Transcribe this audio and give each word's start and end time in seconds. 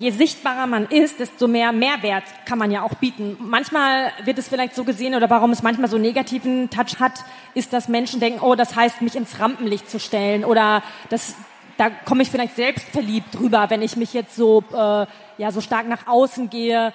Je 0.00 0.12
sichtbarer 0.12 0.66
man 0.66 0.86
ist, 0.86 1.20
desto 1.20 1.46
mehr 1.46 1.72
Mehrwert 1.72 2.24
kann 2.46 2.56
man 2.56 2.70
ja 2.70 2.80
auch 2.80 2.94
bieten. 2.94 3.36
Manchmal 3.38 4.12
wird 4.24 4.38
es 4.38 4.48
vielleicht 4.48 4.74
so 4.74 4.84
gesehen 4.84 5.14
oder 5.14 5.28
warum 5.28 5.50
es 5.50 5.62
manchmal 5.62 5.90
so 5.90 5.98
negativen 5.98 6.70
Touch 6.70 6.98
hat, 7.00 7.22
ist, 7.52 7.74
dass 7.74 7.86
Menschen 7.86 8.18
denken, 8.18 8.40
oh, 8.40 8.54
das 8.54 8.74
heißt, 8.74 9.02
mich 9.02 9.14
ins 9.14 9.38
Rampenlicht 9.38 9.90
zu 9.90 10.00
stellen 10.00 10.42
oder 10.46 10.82
das, 11.10 11.34
da 11.76 11.90
komme 11.90 12.22
ich 12.22 12.30
vielleicht 12.30 12.56
selbst 12.56 12.88
verliebt 12.88 13.38
drüber, 13.38 13.68
wenn 13.68 13.82
ich 13.82 13.96
mich 13.96 14.14
jetzt 14.14 14.36
so, 14.36 14.64
äh, 14.72 15.04
ja, 15.36 15.52
so 15.52 15.60
stark 15.60 15.86
nach 15.86 16.06
außen 16.06 16.48
gehe. 16.48 16.94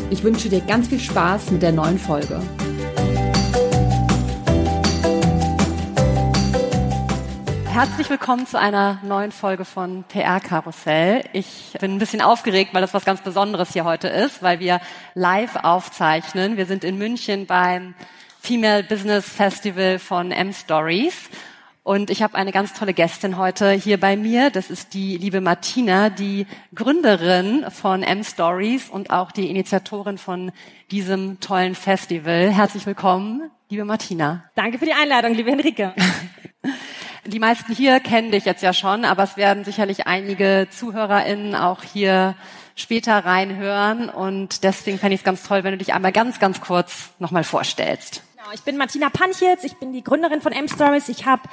Ich 0.11 0.23
wünsche 0.23 0.49
dir 0.49 0.59
ganz 0.59 0.89
viel 0.89 0.99
Spaß 0.99 1.51
mit 1.51 1.61
der 1.61 1.71
neuen 1.71 1.97
Folge. 1.97 2.41
Herzlich 7.65 8.09
willkommen 8.09 8.45
zu 8.45 8.59
einer 8.59 8.99
neuen 9.03 9.31
Folge 9.31 9.63
von 9.63 10.03
PR 10.03 10.41
Karussell. 10.41 11.23
Ich 11.31 11.77
bin 11.79 11.93
ein 11.93 11.97
bisschen 11.97 12.19
aufgeregt, 12.19 12.73
weil 12.73 12.81
das 12.81 12.93
was 12.93 13.05
ganz 13.05 13.21
Besonderes 13.21 13.71
hier 13.71 13.85
heute 13.85 14.09
ist, 14.09 14.43
weil 14.43 14.59
wir 14.59 14.81
live 15.13 15.55
aufzeichnen. 15.55 16.57
Wir 16.57 16.65
sind 16.65 16.83
in 16.83 16.97
München 16.97 17.45
beim 17.45 17.95
Female 18.41 18.83
Business 18.83 19.29
Festival 19.29 19.97
von 19.97 20.33
M-Stories. 20.33 21.29
Und 21.83 22.11
ich 22.11 22.21
habe 22.21 22.35
eine 22.35 22.51
ganz 22.51 22.73
tolle 22.73 22.93
Gästin 22.93 23.37
heute 23.37 23.71
hier 23.71 23.99
bei 23.99 24.15
mir. 24.15 24.51
Das 24.51 24.69
ist 24.69 24.93
die 24.93 25.17
liebe 25.17 25.41
Martina, 25.41 26.11
die 26.11 26.45
Gründerin 26.75 27.65
von 27.71 28.03
M-Stories 28.03 28.89
und 28.89 29.09
auch 29.09 29.31
die 29.31 29.49
Initiatorin 29.49 30.19
von 30.19 30.51
diesem 30.91 31.39
tollen 31.39 31.73
Festival. 31.73 32.51
Herzlich 32.51 32.85
willkommen, 32.85 33.49
liebe 33.69 33.83
Martina. 33.83 34.43
Danke 34.53 34.77
für 34.77 34.85
die 34.85 34.93
Einladung, 34.93 35.33
liebe 35.33 35.49
Henrike. 35.49 35.95
Die 37.27 37.37
meisten 37.37 37.71
hier 37.71 37.99
kennen 37.99 38.31
dich 38.31 38.45
jetzt 38.45 38.63
ja 38.63 38.73
schon, 38.73 39.05
aber 39.05 39.21
es 39.21 39.37
werden 39.37 39.63
sicherlich 39.63 40.07
einige 40.07 40.67
ZuhörerInnen 40.71 41.53
auch 41.53 41.83
hier 41.83 42.35
später 42.75 43.23
reinhören. 43.23 44.09
Und 44.09 44.63
deswegen 44.63 44.97
fände 44.97 45.13
ich 45.13 45.21
es 45.21 45.23
ganz 45.23 45.43
toll, 45.43 45.63
wenn 45.63 45.73
du 45.73 45.77
dich 45.77 45.93
einmal 45.93 46.11
ganz, 46.11 46.39
ganz 46.39 46.61
kurz 46.61 47.11
nochmal 47.19 47.43
vorstellst. 47.43 48.23
Genau, 48.51 48.59
ich 48.59 48.65
bin 48.65 48.75
Martina 48.75 49.09
Panchitz, 49.09 49.63
ich 49.63 49.77
bin 49.77 49.93
die 49.93 50.03
Gründerin 50.03 50.41
von 50.41 50.51
M-Stories. 50.51 51.07
Ich 51.07 51.25
habe 51.25 51.43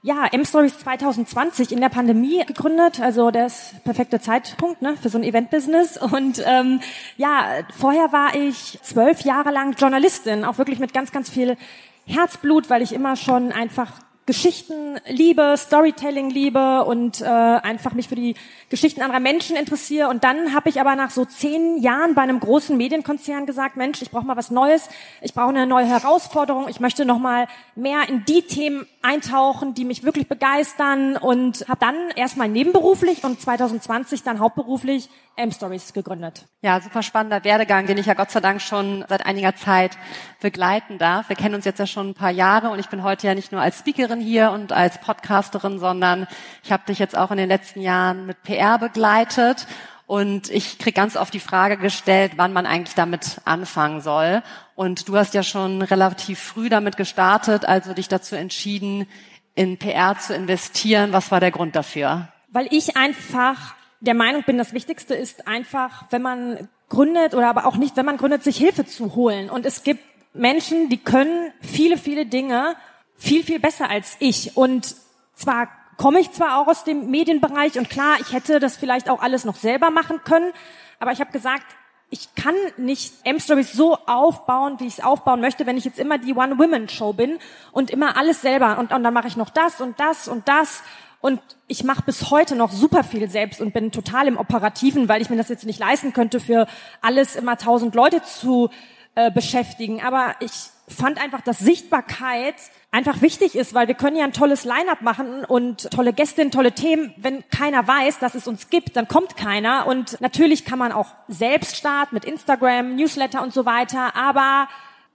ja, 0.00 0.26
M-Stories 0.32 0.78
2020 0.78 1.72
in 1.72 1.80
der 1.82 1.90
Pandemie 1.90 2.42
gegründet, 2.46 3.00
also 3.00 3.30
der 3.30 3.46
ist 3.46 3.84
perfekte 3.84 4.18
Zeitpunkt 4.18 4.80
ne, 4.80 4.96
für 4.96 5.10
so 5.10 5.18
ein 5.18 5.24
Event-Business. 5.24 5.98
Und 5.98 6.42
ähm, 6.46 6.80
ja, 7.18 7.48
vorher 7.76 8.12
war 8.12 8.34
ich 8.34 8.78
zwölf 8.82 9.22
Jahre 9.22 9.50
lang 9.50 9.74
Journalistin, 9.74 10.46
auch 10.46 10.56
wirklich 10.56 10.78
mit 10.78 10.94
ganz, 10.94 11.12
ganz 11.12 11.28
viel 11.28 11.58
Herzblut, 12.06 12.70
weil 12.70 12.80
ich 12.80 12.94
immer 12.94 13.16
schon 13.16 13.52
einfach 13.52 14.00
Geschichten 14.28 15.00
liebe, 15.06 15.54
Storytelling 15.56 16.28
liebe 16.28 16.84
und 16.84 17.22
äh, 17.22 17.24
einfach 17.24 17.94
mich 17.94 18.08
für 18.08 18.14
die 18.14 18.34
Geschichten 18.68 19.00
anderer 19.00 19.20
Menschen 19.20 19.56
interessiere. 19.56 20.08
Und 20.08 20.22
dann 20.22 20.54
habe 20.54 20.68
ich 20.68 20.82
aber 20.82 20.96
nach 20.96 21.10
so 21.10 21.24
zehn 21.24 21.78
Jahren 21.78 22.14
bei 22.14 22.20
einem 22.20 22.38
großen 22.38 22.76
Medienkonzern 22.76 23.46
gesagt, 23.46 23.78
Mensch, 23.78 24.02
ich 24.02 24.10
brauche 24.10 24.26
mal 24.26 24.36
was 24.36 24.50
Neues, 24.50 24.90
ich 25.22 25.32
brauche 25.32 25.48
eine 25.48 25.66
neue 25.66 25.86
Herausforderung, 25.86 26.68
ich 26.68 26.78
möchte 26.78 27.06
noch 27.06 27.18
mal 27.18 27.46
mehr 27.74 28.06
in 28.06 28.26
die 28.26 28.42
Themen 28.42 28.86
eintauchen, 29.00 29.72
die 29.72 29.86
mich 29.86 30.04
wirklich 30.04 30.28
begeistern 30.28 31.16
und 31.16 31.66
habe 31.66 31.80
dann 31.80 31.96
erstmal 32.14 32.48
nebenberuflich 32.48 33.24
und 33.24 33.40
2020 33.40 34.24
dann 34.24 34.40
hauptberuflich 34.40 35.08
M-Stories 35.36 35.92
gegründet. 35.92 36.46
Ja, 36.62 36.80
super 36.80 37.02
spannender 37.02 37.44
Werdegang, 37.44 37.86
den 37.86 37.96
ich 37.96 38.06
ja 38.06 38.14
Gott 38.14 38.30
sei 38.30 38.40
Dank 38.40 38.60
schon 38.60 39.04
seit 39.08 39.24
einiger 39.24 39.54
Zeit 39.54 39.96
begleiten 40.40 40.98
darf. 40.98 41.28
Wir 41.28 41.36
kennen 41.36 41.54
uns 41.54 41.64
jetzt 41.64 41.78
ja 41.78 41.86
schon 41.86 42.10
ein 42.10 42.14
paar 42.14 42.32
Jahre 42.32 42.70
und 42.70 42.80
ich 42.80 42.88
bin 42.88 43.04
heute 43.04 43.28
ja 43.28 43.34
nicht 43.34 43.52
nur 43.52 43.60
als 43.60 43.78
Speakerin 43.78 44.17
hier 44.20 44.50
und 44.50 44.72
als 44.72 45.00
Podcasterin, 45.00 45.78
sondern 45.78 46.26
ich 46.62 46.72
habe 46.72 46.84
dich 46.86 46.98
jetzt 46.98 47.16
auch 47.16 47.30
in 47.30 47.38
den 47.38 47.48
letzten 47.48 47.80
Jahren 47.80 48.26
mit 48.26 48.42
PR 48.42 48.78
begleitet 48.78 49.66
und 50.08 50.50
ich 50.50 50.78
krieg 50.78 50.94
ganz 50.94 51.16
oft 51.16 51.34
die 51.34 51.38
Frage 51.38 51.76
gestellt, 51.76 52.32
wann 52.36 52.54
man 52.54 52.64
eigentlich 52.64 52.94
damit 52.94 53.42
anfangen 53.44 54.00
soll. 54.00 54.42
Und 54.74 55.06
du 55.06 55.16
hast 55.18 55.34
ja 55.34 55.42
schon 55.42 55.82
relativ 55.82 56.38
früh 56.38 56.70
damit 56.70 56.96
gestartet, 56.96 57.66
also 57.66 57.92
dich 57.92 58.08
dazu 58.08 58.34
entschieden, 58.34 59.06
in 59.54 59.76
PR 59.76 60.18
zu 60.18 60.34
investieren. 60.34 61.12
Was 61.12 61.30
war 61.30 61.40
der 61.40 61.50
Grund 61.50 61.76
dafür? 61.76 62.28
Weil 62.48 62.68
ich 62.70 62.96
einfach 62.96 63.74
der 64.00 64.14
Meinung 64.14 64.44
bin, 64.44 64.56
das 64.56 64.72
Wichtigste 64.72 65.14
ist 65.14 65.46
einfach, 65.46 66.04
wenn 66.08 66.22
man 66.22 66.68
gründet 66.88 67.34
oder 67.34 67.48
aber 67.50 67.66
auch 67.66 67.76
nicht, 67.76 67.98
wenn 67.98 68.06
man 68.06 68.16
gründet, 68.16 68.42
sich 68.42 68.56
Hilfe 68.56 68.86
zu 68.86 69.14
holen. 69.14 69.50
Und 69.50 69.66
es 69.66 69.82
gibt 69.82 70.02
Menschen, 70.32 70.88
die 70.88 70.96
können 70.96 71.52
viele, 71.60 71.98
viele 71.98 72.24
Dinge 72.24 72.76
viel, 73.18 73.44
viel 73.44 73.58
besser 73.58 73.90
als 73.90 74.16
ich. 74.20 74.56
Und 74.56 74.94
zwar 75.34 75.68
komme 75.98 76.20
ich 76.20 76.32
zwar 76.32 76.58
auch 76.58 76.68
aus 76.68 76.84
dem 76.84 77.10
Medienbereich 77.10 77.76
und 77.76 77.90
klar, 77.90 78.16
ich 78.20 78.32
hätte 78.32 78.60
das 78.60 78.76
vielleicht 78.76 79.10
auch 79.10 79.20
alles 79.20 79.44
noch 79.44 79.56
selber 79.56 79.90
machen 79.90 80.22
können, 80.24 80.52
aber 81.00 81.12
ich 81.12 81.20
habe 81.20 81.32
gesagt, 81.32 81.66
ich 82.10 82.34
kann 82.34 82.54
nicht 82.78 83.12
M-Stories 83.24 83.72
so 83.72 83.98
aufbauen, 84.06 84.76
wie 84.78 84.86
ich 84.86 84.98
es 84.98 85.04
aufbauen 85.04 85.40
möchte, 85.40 85.66
wenn 85.66 85.76
ich 85.76 85.84
jetzt 85.84 85.98
immer 85.98 86.16
die 86.16 86.34
One-Women-Show 86.34 87.12
bin 87.12 87.38
und 87.72 87.90
immer 87.90 88.16
alles 88.16 88.40
selber 88.40 88.78
und, 88.78 88.92
und 88.92 89.02
dann 89.02 89.12
mache 89.12 89.28
ich 89.28 89.36
noch 89.36 89.50
das 89.50 89.80
und 89.82 90.00
das 90.00 90.26
und 90.26 90.48
das 90.48 90.82
und 91.20 91.40
ich 91.66 91.84
mache 91.84 92.02
bis 92.02 92.30
heute 92.30 92.54
noch 92.54 92.70
super 92.70 93.02
viel 93.02 93.28
selbst 93.28 93.60
und 93.60 93.74
bin 93.74 93.90
total 93.90 94.28
im 94.28 94.38
Operativen, 94.38 95.08
weil 95.08 95.20
ich 95.20 95.30
mir 95.30 95.36
das 95.36 95.48
jetzt 95.48 95.66
nicht 95.66 95.80
leisten 95.80 96.12
könnte, 96.12 96.38
für 96.38 96.66
alles 97.02 97.34
immer 97.36 97.58
tausend 97.58 97.94
Leute 97.94 98.22
zu 98.22 98.70
äh, 99.18 99.32
beschäftigen. 99.32 100.00
Aber 100.00 100.36
ich 100.38 100.52
fand 100.86 101.20
einfach, 101.20 101.40
dass 101.40 101.58
Sichtbarkeit 101.58 102.54
einfach 102.92 103.20
wichtig 103.20 103.56
ist, 103.56 103.74
weil 103.74 103.88
wir 103.88 103.96
können 103.96 104.16
ja 104.16 104.22
ein 104.22 104.32
tolles 104.32 104.62
Line-up 104.62 105.02
machen 105.02 105.44
und 105.44 105.90
tolle 105.90 106.12
Gästinnen, 106.12 106.52
tolle 106.52 106.70
Themen. 106.70 107.12
Wenn 107.16 107.42
keiner 107.50 107.84
weiß, 107.88 108.20
dass 108.20 108.36
es 108.36 108.46
uns 108.46 108.70
gibt, 108.70 108.94
dann 108.94 109.08
kommt 109.08 109.36
keiner. 109.36 109.88
Und 109.88 110.20
natürlich 110.20 110.64
kann 110.64 110.78
man 110.78 110.92
auch 110.92 111.08
selbst 111.26 111.74
starten 111.74 112.14
mit 112.14 112.24
Instagram, 112.24 112.94
Newsletter 112.94 113.42
und 113.42 113.52
so 113.52 113.66
weiter. 113.66 114.14
Aber 114.14 114.68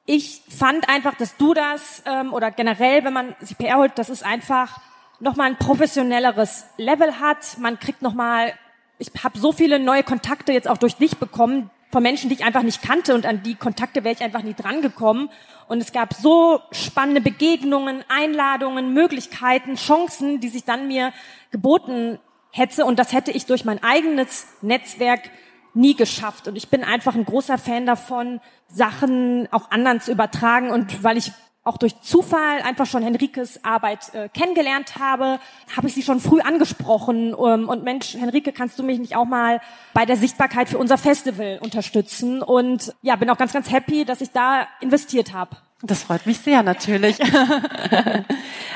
ich 0.06 0.42
fand 0.50 0.90
einfach, 0.90 1.16
dass 1.16 1.38
du 1.38 1.54
das 1.54 2.04
ähm, 2.06 2.34
oder 2.34 2.52
generell, 2.52 3.06
wenn 3.06 3.14
man 3.14 3.38
sich 3.40 3.58
PR 3.58 3.78
holt, 3.78 3.98
dass 3.98 4.10
es 4.10 4.22
einfach 4.22 4.82
nochmal 5.22 5.48
ein 5.48 5.58
professionelleres 5.58 6.66
Level 6.76 7.22
hat. 7.22 7.58
Man 7.58 7.80
kriegt 7.80 8.02
nochmal, 8.02 8.52
ich 9.00 9.12
habe 9.24 9.40
so 9.40 9.54
viele 9.54 9.80
neue 9.80 10.04
Kontakte 10.04 10.52
jetzt 10.52 10.68
auch 10.68 10.78
durch 10.78 10.98
dich 10.98 11.20
bekommen, 11.20 11.70
von 11.94 12.02
Menschen, 12.02 12.28
die 12.28 12.36
ich 12.36 12.44
einfach 12.44 12.64
nicht 12.64 12.82
kannte 12.82 13.14
und 13.14 13.28
an 13.28 13.44
die 13.44 13.54
Kontakte 13.54 14.04
wäre 14.04 14.16
ich 14.16 14.22
einfach 14.24 14.42
nie 14.42 14.56
drangekommen. 14.56 15.30
Und 15.68 15.80
es 15.80 15.94
gab 15.94 16.16
so 16.16 16.60
spannende 16.72 17.22
Begegnungen, 17.22 18.04
Einladungen, 18.10 18.96
Möglichkeiten, 18.96 19.76
Chancen, 19.76 20.40
die 20.40 20.50
sich 20.50 20.64
dann 20.64 20.88
mir 20.88 21.14
geboten 21.52 22.18
hätte. 22.50 22.86
Und 22.86 22.98
das 22.98 23.14
hätte 23.14 23.30
ich 23.32 23.46
durch 23.46 23.64
mein 23.64 23.82
eigenes 23.84 24.48
Netzwerk 24.64 25.30
nie 25.76 25.96
geschafft. 25.96 26.48
Und 26.48 26.56
ich 26.56 26.70
bin 26.70 26.84
einfach 26.84 27.14
ein 27.14 27.26
großer 27.26 27.60
Fan 27.60 27.86
davon, 27.86 28.42
Sachen 28.68 29.48
auch 29.52 29.70
anderen 29.70 30.02
zu 30.02 30.12
übertragen. 30.12 30.72
Und 30.72 31.04
weil 31.04 31.18
ich 31.18 31.32
auch 31.64 31.78
durch 31.78 32.00
Zufall 32.02 32.62
einfach 32.62 32.86
schon 32.86 33.04
Henrikes 33.04 33.64
Arbeit 33.64 34.14
äh, 34.14 34.28
kennengelernt 34.30 34.98
habe, 35.00 35.40
habe 35.76 35.88
ich 35.88 35.94
sie 35.94 36.04
schon 36.04 36.20
früh 36.20 36.42
angesprochen. 36.42 37.34
Um, 37.34 37.70
und 37.70 37.84
Mensch, 37.84 38.16
Henrike, 38.16 38.52
kannst 38.52 38.78
du 38.80 38.84
mich 38.84 39.00
nicht 39.00 39.16
auch 39.16 39.26
mal 39.26 39.62
bei 39.94 40.06
der 40.06 40.18
Sichtbarkeit 40.18 40.68
für 40.68 40.78
unser 40.78 40.98
Festival 40.98 41.60
unterstützen? 41.62 42.42
Und 42.42 42.94
ja, 43.02 43.16
bin 43.16 43.30
auch 43.30 43.38
ganz, 43.38 43.54
ganz 43.54 43.72
happy, 43.72 44.04
dass 44.04 44.22
ich 44.22 44.32
da 44.32 44.68
investiert 44.82 45.34
habe. 45.34 45.56
Das 45.86 46.04
freut 46.04 46.26
mich 46.26 46.40
sehr, 46.40 46.64
natürlich. 46.64 47.20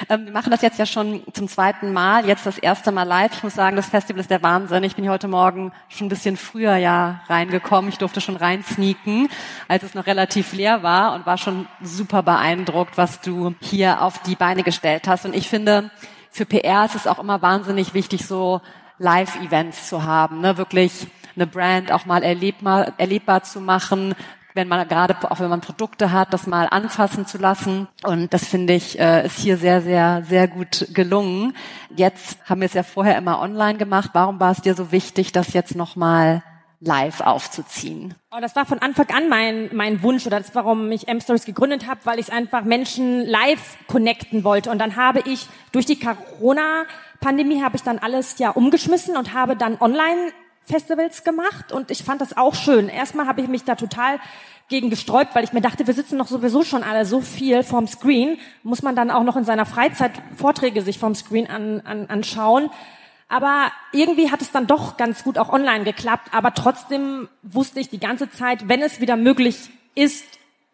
Ähm, 0.10 0.26
wir 0.26 0.32
machen 0.32 0.52
das 0.52 0.62
jetzt 0.62 0.78
ja 0.78 0.86
schon 0.86 1.24
zum 1.34 1.48
zweiten 1.48 1.92
Mal, 1.92 2.28
jetzt 2.28 2.46
das 2.46 2.60
erste 2.60 2.92
Mal 2.92 3.04
live. 3.04 3.34
Ich 3.34 3.44
muss 3.44 3.56
sagen, 3.56 3.76
das 3.76 3.90
Festival 3.90 4.22
ist 4.22 4.30
der 4.30 4.44
Wahnsinn. 4.44 4.84
Ich 4.84 4.96
bin 4.96 5.10
heute 5.10 5.28
Morgen 5.28 5.74
schon 5.90 6.06
ein 6.06 6.10
bisschen 6.10 6.38
früher 6.38 6.76
ja 6.76 7.22
reingekommen. 7.28 7.90
Ich 7.90 7.98
durfte 7.98 8.22
schon 8.22 8.36
reinsneaken, 8.38 9.28
als 9.68 9.82
es 9.82 9.96
noch 9.96 10.06
relativ 10.06 10.54
leer 10.54 10.84
war 10.84 11.16
und 11.16 11.26
war 11.26 11.40
schon 11.40 11.68
super 11.82 12.22
beeindruckt, 12.22 12.96
was 12.96 13.22
du 13.22 13.56
hier 13.60 14.04
auf 14.04 14.20
die 14.20 14.36
Beine 14.36 14.62
gestellt 14.62 15.08
hast. 15.08 15.26
Und 15.26 15.36
ich 15.36 15.50
finde, 15.50 15.90
für 16.30 16.46
PR 16.46 16.86
ist 16.86 16.96
es 16.96 17.08
auch 17.08 17.18
immer 17.18 17.42
wahnsinnig 17.42 17.96
wichtig, 17.96 18.28
so 18.28 18.62
Live-Events 19.00 19.90
zu 19.90 20.04
haben, 20.04 20.42
ne? 20.42 20.58
wirklich 20.58 21.08
eine 21.36 21.48
Brand 21.48 21.92
auch 21.92 22.06
mal 22.06 22.22
erlebbar, 22.22 22.94
erlebbar 22.98 23.42
zu 23.44 23.60
machen, 23.60 24.14
wenn 24.58 24.68
man 24.68 24.86
gerade, 24.88 25.16
auch 25.32 25.40
wenn 25.40 25.50
man 25.50 25.62
Produkte 25.62 26.12
hat, 26.12 26.34
das 26.34 26.48
mal 26.48 26.68
anfassen 26.70 27.28
zu 27.28 27.38
lassen. 27.38 27.88
Und 28.04 28.34
das 28.34 28.46
finde 28.46 28.74
ich, 28.74 29.00
äh, 29.00 29.26
ist 29.26 29.38
hier 29.38 29.56
sehr, 29.56 29.82
sehr, 29.82 30.24
sehr 30.28 30.48
gut 30.48 30.88
gelungen. 30.94 31.56
Jetzt 31.96 32.40
haben 32.50 32.62
wir 32.62 32.66
es 32.66 32.74
ja 32.74 32.84
vorher 32.84 33.18
immer 33.18 33.40
online 33.40 33.78
gemacht. 33.78 34.10
Warum 34.14 34.40
war 34.40 34.52
es 34.52 34.62
dir 34.62 34.74
so 34.74 34.92
wichtig, 34.92 35.32
das 35.32 35.54
jetzt 35.54 35.76
nochmal 35.76 36.44
live 36.80 37.22
aufzuziehen? 37.22 38.16
Oh, 38.32 38.40
das 38.42 38.56
war 38.56 38.66
von 38.66 38.80
Anfang 38.80 39.10
an 39.12 39.30
mein, 39.30 39.70
mein 39.74 40.02
Wunsch 40.02 40.26
oder 40.26 40.40
das, 40.40 40.54
warum 40.56 40.92
ich 40.92 41.08
M-Stories 41.08 41.46
gegründet 41.46 41.88
habe, 41.88 42.02
weil 42.06 42.20
ich 42.20 42.34
einfach 42.34 42.64
Menschen 42.64 43.26
live 43.26 43.78
connecten 43.88 44.44
wollte. 44.44 44.72
Und 44.72 44.80
dann 44.80 44.96
habe 44.96 45.22
ich 45.26 45.48
durch 45.72 45.86
die 45.86 46.00
Corona-Pandemie 46.00 47.62
habe 47.62 47.76
ich 47.76 47.84
dann 47.84 48.00
alles 48.00 48.40
ja 48.40 48.50
umgeschmissen 48.50 49.18
und 49.18 49.34
habe 49.34 49.56
dann 49.56 49.80
online 49.80 50.32
Festivals 50.68 51.24
gemacht 51.24 51.72
und 51.72 51.92
ich 51.92 52.04
fand 52.04 52.20
das 52.20 52.36
auch 52.36 52.54
schön. 52.54 52.90
Erstmal 52.90 53.26
habe 53.26 53.42
ich 53.42 53.48
mich 53.48 53.64
da 53.64 53.76
total 53.76 54.20
gegen 54.68 54.90
gesträubt, 54.90 55.34
weil 55.34 55.46
ich 55.46 55.54
mir 55.54 55.62
dachte, 55.62 55.88
wir 55.88 55.94
sitzen 55.94 56.18
doch 56.18 56.28
sowieso 56.28 56.64
schon 56.64 56.84
alle 56.84 57.06
so 57.06 57.22
viel 57.22 57.64
vorm 57.64 57.88
Screen, 57.88 58.38
muss 58.64 58.84
man 58.84 58.96
dann 58.96 59.10
auch 59.10 59.24
noch 59.24 59.38
in 59.38 59.46
seiner 59.46 59.66
Freizeit 59.66 60.12
Vorträge 60.36 60.82
sich 60.82 61.00
vorm 61.00 61.16
Screen 61.16 61.48
an, 61.48 61.82
an, 61.86 62.08
anschauen. 62.08 62.70
Aber 63.30 63.72
irgendwie 63.94 64.30
hat 64.30 64.42
es 64.42 64.52
dann 64.52 64.68
doch 64.68 64.98
ganz 64.98 65.24
gut 65.24 65.38
auch 65.38 65.50
online 65.50 65.86
geklappt. 65.86 66.30
Aber 66.34 66.54
trotzdem 66.54 67.30
wusste 67.44 67.80
ich 67.80 67.90
die 67.90 68.00
ganze 68.00 68.30
Zeit, 68.30 68.68
wenn 68.68 68.82
es 68.82 69.00
wieder 69.00 69.16
möglich 69.16 69.70
ist, 69.96 70.26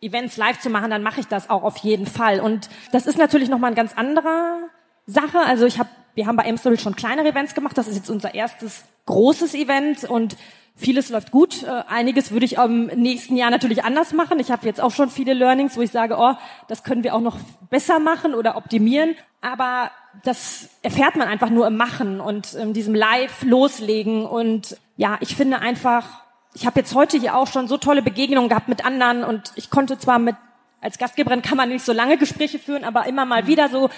Events 0.01 0.37
live 0.37 0.59
zu 0.59 0.69
machen, 0.69 0.91
dann 0.91 1.03
mache 1.03 1.19
ich 1.19 1.27
das 1.27 1.49
auch 1.49 1.63
auf 1.63 1.77
jeden 1.77 2.05
Fall. 2.07 2.39
Und 2.39 2.69
das 2.91 3.05
ist 3.05 3.17
natürlich 3.17 3.49
nochmal 3.49 3.71
ein 3.71 3.75
ganz 3.75 3.93
anderer 3.93 4.57
Sache. 5.05 5.39
Also 5.39 5.65
ich 5.65 5.79
habe, 5.79 5.89
wir 6.15 6.27
haben 6.27 6.35
bei 6.35 6.47
Amstel 6.47 6.79
schon 6.79 6.95
kleinere 6.95 7.29
Events 7.29 7.53
gemacht. 7.53 7.77
Das 7.77 7.87
ist 7.87 7.95
jetzt 7.95 8.09
unser 8.09 8.33
erstes 8.33 8.83
großes 9.05 9.53
Event 9.55 10.03
und 10.03 10.37
vieles 10.75 11.09
läuft 11.09 11.31
gut. 11.31 11.63
Äh, 11.63 11.83
einiges 11.87 12.31
würde 12.31 12.45
ich 12.45 12.57
im 12.57 12.87
nächsten 12.87 13.35
Jahr 13.35 13.51
natürlich 13.51 13.83
anders 13.83 14.13
machen. 14.13 14.39
Ich 14.39 14.51
habe 14.51 14.65
jetzt 14.65 14.81
auch 14.81 14.91
schon 14.91 15.09
viele 15.09 15.33
Learnings, 15.33 15.77
wo 15.77 15.81
ich 15.81 15.91
sage, 15.91 16.15
oh, 16.17 16.33
das 16.67 16.83
können 16.83 17.03
wir 17.03 17.15
auch 17.15 17.21
noch 17.21 17.37
besser 17.69 17.99
machen 17.99 18.33
oder 18.33 18.55
optimieren. 18.57 19.15
Aber 19.41 19.91
das 20.23 20.69
erfährt 20.81 21.15
man 21.15 21.27
einfach 21.27 21.49
nur 21.49 21.67
im 21.67 21.75
Machen 21.75 22.19
und 22.19 22.53
in 22.53 22.73
diesem 22.73 22.95
Live 22.95 23.43
loslegen. 23.43 24.25
Und 24.25 24.77
ja, 24.97 25.17
ich 25.19 25.35
finde 25.35 25.59
einfach, 25.59 26.23
ich 26.53 26.65
habe 26.65 26.79
jetzt 26.79 26.95
heute 26.95 27.17
hier 27.17 27.35
auch 27.35 27.47
schon 27.47 27.67
so 27.67 27.77
tolle 27.77 28.01
Begegnungen 28.01 28.49
gehabt 28.49 28.67
mit 28.67 28.85
anderen 28.85 29.23
und 29.23 29.51
ich 29.55 29.69
konnte 29.69 29.97
zwar 29.97 30.19
mit 30.19 30.35
als 30.81 30.97
Gastgeberin 30.97 31.41
kann 31.41 31.55
man 31.55 31.69
nicht 31.69 31.85
so 31.85 31.93
lange 31.93 32.17
Gespräche 32.17 32.59
führen, 32.59 32.83
aber 32.83 33.05
immer 33.05 33.23
mal 33.23 33.47
wieder 33.47 33.69
so 33.69 33.89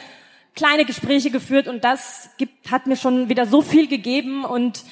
kleine 0.56 0.86
Gespräche 0.86 1.31
geführt 1.31 1.68
und 1.68 1.84
das 1.84 2.30
gibt, 2.38 2.72
hat 2.72 2.88
mir 2.88 2.96
schon 2.96 3.30
wieder 3.30 3.46
so 3.46 3.62
viel 3.62 3.88
gegeben 3.88 4.46
und 4.46 4.84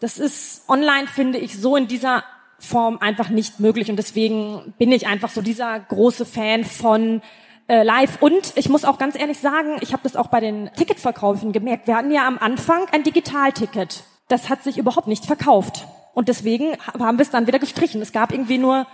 das 0.00 0.18
ist 0.18 0.68
online, 0.68 1.06
finde 1.06 1.38
ich, 1.38 1.58
so 1.60 1.76
in 1.76 1.88
dieser 1.88 2.24
Form 2.58 2.98
einfach 2.98 3.28
nicht 3.28 3.60
möglich 3.60 3.90
und 3.90 3.96
deswegen 3.96 4.74
bin 4.78 4.92
ich 4.92 5.06
einfach 5.06 5.30
so 5.30 5.42
dieser 5.42 5.78
große 5.80 6.24
Fan 6.24 6.64
von 6.64 7.20
äh, 7.68 7.82
live 7.82 8.22
und 8.22 8.52
ich 8.54 8.68
muss 8.68 8.84
auch 8.84 8.98
ganz 8.98 9.18
ehrlich 9.18 9.38
sagen, 9.38 9.78
ich 9.80 9.92
habe 9.92 10.02
das 10.04 10.16
auch 10.16 10.28
bei 10.28 10.40
den 10.40 10.70
Ticketverkäufen 10.76 11.52
gemerkt. 11.52 11.88
Wir 11.88 11.96
hatten 11.96 12.12
ja 12.12 12.26
am 12.26 12.38
Anfang 12.38 12.86
ein 12.92 13.02
Digitalticket. 13.02 14.04
Das 14.28 14.48
hat 14.48 14.62
sich 14.62 14.78
überhaupt 14.78 15.08
nicht 15.08 15.26
verkauft 15.26 15.86
und 16.14 16.28
deswegen 16.28 16.76
haben 16.86 17.18
wir 17.18 17.22
es 17.22 17.30
dann 17.30 17.46
wieder 17.46 17.58
gestrichen. 17.58 18.00
Es 18.00 18.12
gab 18.12 18.32
irgendwie 18.32 18.58
nur 18.58 18.86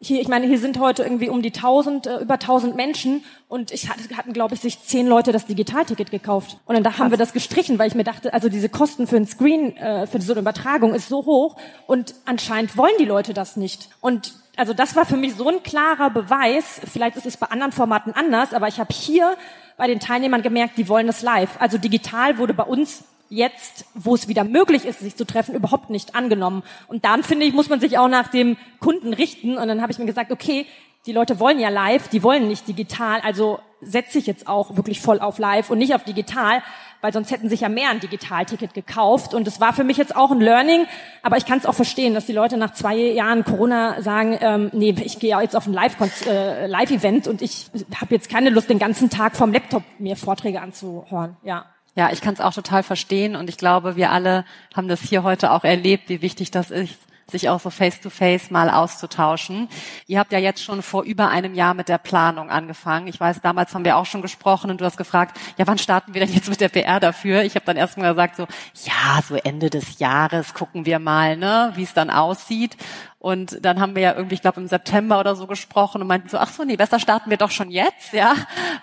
hier, 0.00 0.20
ich 0.20 0.28
meine, 0.28 0.46
hier 0.46 0.58
sind 0.58 0.78
heute 0.78 1.02
irgendwie 1.02 1.28
um 1.28 1.42
die 1.42 1.52
1000, 1.52 2.06
äh, 2.06 2.18
über 2.18 2.34
1000 2.34 2.76
Menschen 2.76 3.24
und 3.48 3.72
ich 3.72 3.88
hatte, 3.88 4.16
hatten, 4.16 4.32
glaube 4.32 4.54
ich, 4.54 4.60
sich 4.60 4.82
zehn 4.82 5.08
Leute 5.08 5.32
das 5.32 5.46
Digitalticket 5.46 6.10
gekauft. 6.10 6.58
Und 6.66 6.74
dann 6.76 6.84
da 6.84 6.98
haben 6.98 7.10
wir 7.10 7.18
das 7.18 7.32
gestrichen, 7.32 7.78
weil 7.78 7.88
ich 7.88 7.96
mir 7.96 8.04
dachte, 8.04 8.32
also 8.32 8.48
diese 8.48 8.68
Kosten 8.68 9.08
für 9.08 9.16
ein 9.16 9.26
Screen, 9.26 9.76
äh, 9.76 10.06
für 10.06 10.20
so 10.20 10.32
eine 10.32 10.40
Übertragung 10.40 10.94
ist 10.94 11.08
so 11.08 11.24
hoch 11.26 11.56
und 11.86 12.14
anscheinend 12.26 12.76
wollen 12.76 12.94
die 13.00 13.06
Leute 13.06 13.34
das 13.34 13.56
nicht. 13.56 13.88
Und 14.00 14.34
also 14.56 14.72
das 14.72 14.94
war 14.94 15.04
für 15.04 15.16
mich 15.16 15.34
so 15.34 15.48
ein 15.48 15.62
klarer 15.64 16.10
Beweis, 16.10 16.80
vielleicht 16.90 17.16
ist 17.16 17.26
es 17.26 17.36
bei 17.36 17.48
anderen 17.48 17.72
Formaten 17.72 18.12
anders, 18.12 18.54
aber 18.54 18.68
ich 18.68 18.78
habe 18.78 18.92
hier 18.92 19.36
bei 19.76 19.88
den 19.88 20.00
Teilnehmern 20.00 20.42
gemerkt, 20.42 20.78
die 20.78 20.88
wollen 20.88 21.06
das 21.08 21.22
live. 21.22 21.50
Also 21.60 21.78
digital 21.78 22.38
wurde 22.38 22.54
bei 22.54 22.64
uns 22.64 23.04
jetzt, 23.28 23.86
wo 23.94 24.14
es 24.14 24.28
wieder 24.28 24.44
möglich 24.44 24.84
ist, 24.84 25.00
sich 25.00 25.16
zu 25.16 25.26
treffen, 25.26 25.54
überhaupt 25.54 25.90
nicht 25.90 26.14
angenommen. 26.14 26.62
Und 26.86 27.04
dann, 27.04 27.22
finde 27.22 27.46
ich, 27.46 27.52
muss 27.52 27.68
man 27.68 27.80
sich 27.80 27.98
auch 27.98 28.08
nach 28.08 28.28
dem 28.28 28.56
Kunden 28.80 29.12
richten. 29.12 29.58
Und 29.58 29.68
dann 29.68 29.82
habe 29.82 29.92
ich 29.92 29.98
mir 29.98 30.06
gesagt, 30.06 30.32
okay, 30.32 30.66
die 31.06 31.12
Leute 31.12 31.40
wollen 31.40 31.58
ja 31.58 31.68
live, 31.68 32.08
die 32.08 32.22
wollen 32.22 32.48
nicht 32.48 32.68
digital, 32.68 33.20
also 33.22 33.60
setze 33.80 34.18
ich 34.18 34.26
jetzt 34.26 34.48
auch 34.48 34.76
wirklich 34.76 35.00
voll 35.00 35.20
auf 35.20 35.38
live 35.38 35.70
und 35.70 35.78
nicht 35.78 35.94
auf 35.94 36.04
digital, 36.04 36.62
weil 37.00 37.12
sonst 37.12 37.30
hätten 37.30 37.48
sich 37.48 37.60
ja 37.60 37.68
mehr 37.68 37.90
ein 37.90 38.00
Digitalticket 38.00 38.74
gekauft. 38.74 39.32
Und 39.32 39.46
das 39.46 39.60
war 39.60 39.72
für 39.72 39.84
mich 39.84 39.96
jetzt 39.96 40.16
auch 40.16 40.32
ein 40.32 40.40
Learning, 40.40 40.86
aber 41.22 41.36
ich 41.36 41.46
kann 41.46 41.58
es 41.58 41.66
auch 41.66 41.74
verstehen, 41.74 42.12
dass 42.12 42.26
die 42.26 42.32
Leute 42.32 42.56
nach 42.56 42.72
zwei 42.72 42.96
Jahren 42.96 43.44
Corona 43.44 44.02
sagen, 44.02 44.36
ähm, 44.40 44.70
nee, 44.72 44.94
ich 45.02 45.20
gehe 45.20 45.40
jetzt 45.40 45.54
auf 45.54 45.66
ein 45.66 45.72
Live-Event 45.72 46.26
äh, 46.26 46.66
Live 46.66 47.26
und 47.28 47.40
ich 47.40 47.70
habe 47.94 48.14
jetzt 48.14 48.28
keine 48.28 48.50
Lust, 48.50 48.68
den 48.68 48.80
ganzen 48.80 49.10
Tag 49.10 49.36
vom 49.36 49.52
Laptop 49.52 49.84
mir 49.98 50.16
Vorträge 50.16 50.60
anzuhören. 50.60 51.36
Ja. 51.44 51.66
Ja, 51.98 52.10
ich 52.12 52.20
kann 52.20 52.32
es 52.32 52.40
auch 52.40 52.54
total 52.54 52.84
verstehen 52.84 53.34
und 53.34 53.50
ich 53.50 53.56
glaube, 53.56 53.96
wir 53.96 54.12
alle 54.12 54.44
haben 54.76 54.86
das 54.86 55.00
hier 55.00 55.24
heute 55.24 55.50
auch 55.50 55.64
erlebt, 55.64 56.08
wie 56.08 56.22
wichtig 56.22 56.52
das 56.52 56.70
ist, 56.70 56.96
sich 57.28 57.48
auch 57.48 57.58
so 57.58 57.70
face-to-face 57.70 58.44
-face 58.44 58.52
mal 58.52 58.70
auszutauschen. 58.70 59.68
Ihr 60.06 60.20
habt 60.20 60.30
ja 60.30 60.38
jetzt 60.38 60.62
schon 60.62 60.82
vor 60.82 61.02
über 61.02 61.28
einem 61.28 61.54
Jahr 61.54 61.74
mit 61.74 61.88
der 61.88 61.98
Planung 61.98 62.50
angefangen. 62.50 63.08
Ich 63.08 63.18
weiß, 63.18 63.40
damals 63.40 63.74
haben 63.74 63.84
wir 63.84 63.96
auch 63.96 64.06
schon 64.06 64.22
gesprochen 64.22 64.70
und 64.70 64.80
du 64.80 64.84
hast 64.84 64.96
gefragt, 64.96 65.36
ja, 65.56 65.66
wann 65.66 65.78
starten 65.78 66.14
wir 66.14 66.24
denn 66.24 66.32
jetzt 66.32 66.48
mit 66.48 66.60
der 66.60 66.68
PR 66.68 67.00
dafür? 67.00 67.42
Ich 67.42 67.56
habe 67.56 67.66
dann 67.66 67.76
erstmal 67.76 68.10
gesagt 68.10 68.36
so, 68.36 68.46
ja, 68.84 69.20
so 69.20 69.34
Ende 69.34 69.68
des 69.68 69.98
Jahres 69.98 70.54
gucken 70.54 70.86
wir 70.86 71.00
mal, 71.00 71.36
ne, 71.36 71.72
wie 71.74 71.82
es 71.82 71.94
dann 71.94 72.10
aussieht. 72.10 72.76
Und 73.20 73.64
dann 73.64 73.80
haben 73.80 73.96
wir 73.96 74.02
ja 74.02 74.14
irgendwie, 74.14 74.36
ich 74.36 74.42
glaube, 74.42 74.60
im 74.60 74.68
September 74.68 75.18
oder 75.18 75.34
so 75.34 75.48
gesprochen 75.48 76.00
und 76.00 76.06
meinten 76.06 76.28
so, 76.28 76.38
ach 76.38 76.50
so, 76.50 76.62
nee, 76.62 76.76
besser 76.76 77.00
starten 77.00 77.30
wir 77.30 77.36
doch 77.36 77.50
schon 77.50 77.68
jetzt, 77.68 78.12
ja, 78.12 78.34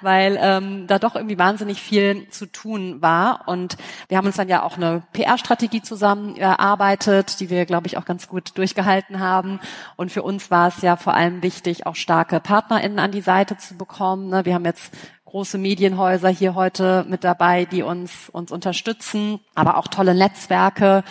weil 0.02 0.38
ähm, 0.42 0.88
da 0.88 1.00
doch 1.00 1.16
irgendwie 1.16 1.40
wahnsinnig 1.40 1.82
viel 1.82 2.28
zu 2.30 2.46
tun 2.46 3.02
war. 3.02 3.48
Und 3.48 3.78
wir 4.10 4.18
haben 4.18 4.26
uns 4.26 4.36
dann 4.36 4.50
ja 4.50 4.64
auch 4.64 4.76
eine 4.76 5.04
PR-Strategie 5.14 5.82
zusammen 5.82 6.36
erarbeitet, 6.36 7.40
die 7.40 7.50
wir, 7.50 7.66
glaube 7.66 7.88
ich, 7.88 7.98
auch 7.98 8.04
ganz 8.04 8.28
gut 8.28 8.58
durchgehalten 8.58 9.22
haben. 9.22 9.62
Und 9.96 10.12
für 10.12 10.22
uns 10.22 10.52
war 10.52 10.68
es 10.68 10.82
ja 10.82 10.98
vor 10.98 11.14
allem 11.14 11.42
wichtig, 11.42 11.86
auch 11.86 11.96
starke 11.96 12.42
PartnerInnen 12.42 13.00
an 13.00 13.12
die 13.12 13.22
Seite 13.22 13.56
zu 13.58 13.78
bekommen. 13.78 14.30
Ne? 14.30 14.44
Wir 14.44 14.54
haben 14.54 14.66
jetzt 14.66 14.92
große 15.24 15.58
Medienhäuser 15.58 16.30
hier 16.30 16.56
heute 16.56 17.06
mit 17.08 17.24
dabei, 17.24 17.66
die 17.66 17.84
uns, 17.84 18.30
uns 18.30 18.52
unterstützen, 18.52 19.40
aber 19.54 19.78
auch 19.78 19.88
tolle 19.88 20.14
Netzwerke, 20.14 21.04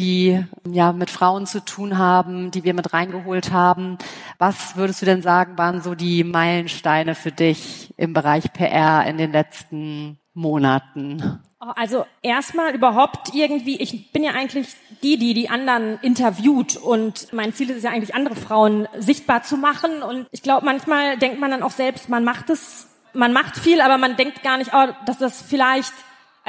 die 0.00 0.42
ja 0.68 0.92
mit 0.92 1.10
Frauen 1.10 1.46
zu 1.46 1.62
tun 1.62 1.98
haben, 1.98 2.50
die 2.50 2.64
wir 2.64 2.74
mit 2.74 2.92
reingeholt 2.92 3.52
haben. 3.52 3.98
Was 4.38 4.76
würdest 4.76 5.02
du 5.02 5.06
denn 5.06 5.20
sagen, 5.22 5.58
waren 5.58 5.82
so 5.82 5.94
die 5.94 6.24
Meilensteine 6.24 7.14
für 7.14 7.30
dich 7.30 7.92
im 7.98 8.14
Bereich 8.14 8.52
PR 8.52 9.06
in 9.06 9.18
den 9.18 9.30
letzten 9.30 10.18
Monaten? 10.32 11.40
Oh, 11.60 11.72
also 11.76 12.06
erstmal 12.22 12.74
überhaupt 12.74 13.34
irgendwie, 13.34 13.76
ich 13.76 14.12
bin 14.12 14.24
ja 14.24 14.30
eigentlich 14.30 14.68
die, 15.02 15.18
die 15.18 15.34
die 15.34 15.50
anderen 15.50 15.98
interviewt 16.00 16.78
und 16.78 17.30
mein 17.34 17.52
Ziel 17.52 17.68
ist 17.68 17.82
ja 17.82 17.90
eigentlich, 17.90 18.14
andere 18.14 18.36
Frauen 18.36 18.88
sichtbar 18.96 19.42
zu 19.42 19.58
machen 19.58 20.02
und 20.02 20.26
ich 20.30 20.42
glaube, 20.42 20.64
manchmal 20.64 21.18
denkt 21.18 21.38
man 21.38 21.50
dann 21.50 21.62
auch 21.62 21.70
selbst, 21.70 22.08
man 22.08 22.24
macht 22.24 22.48
es, 22.48 22.88
man 23.12 23.34
macht 23.34 23.58
viel, 23.58 23.82
aber 23.82 23.98
man 23.98 24.16
denkt 24.16 24.42
gar 24.42 24.56
nicht, 24.56 24.70
oh, 24.72 24.86
dass 25.04 25.18
das 25.18 25.42
vielleicht 25.42 25.92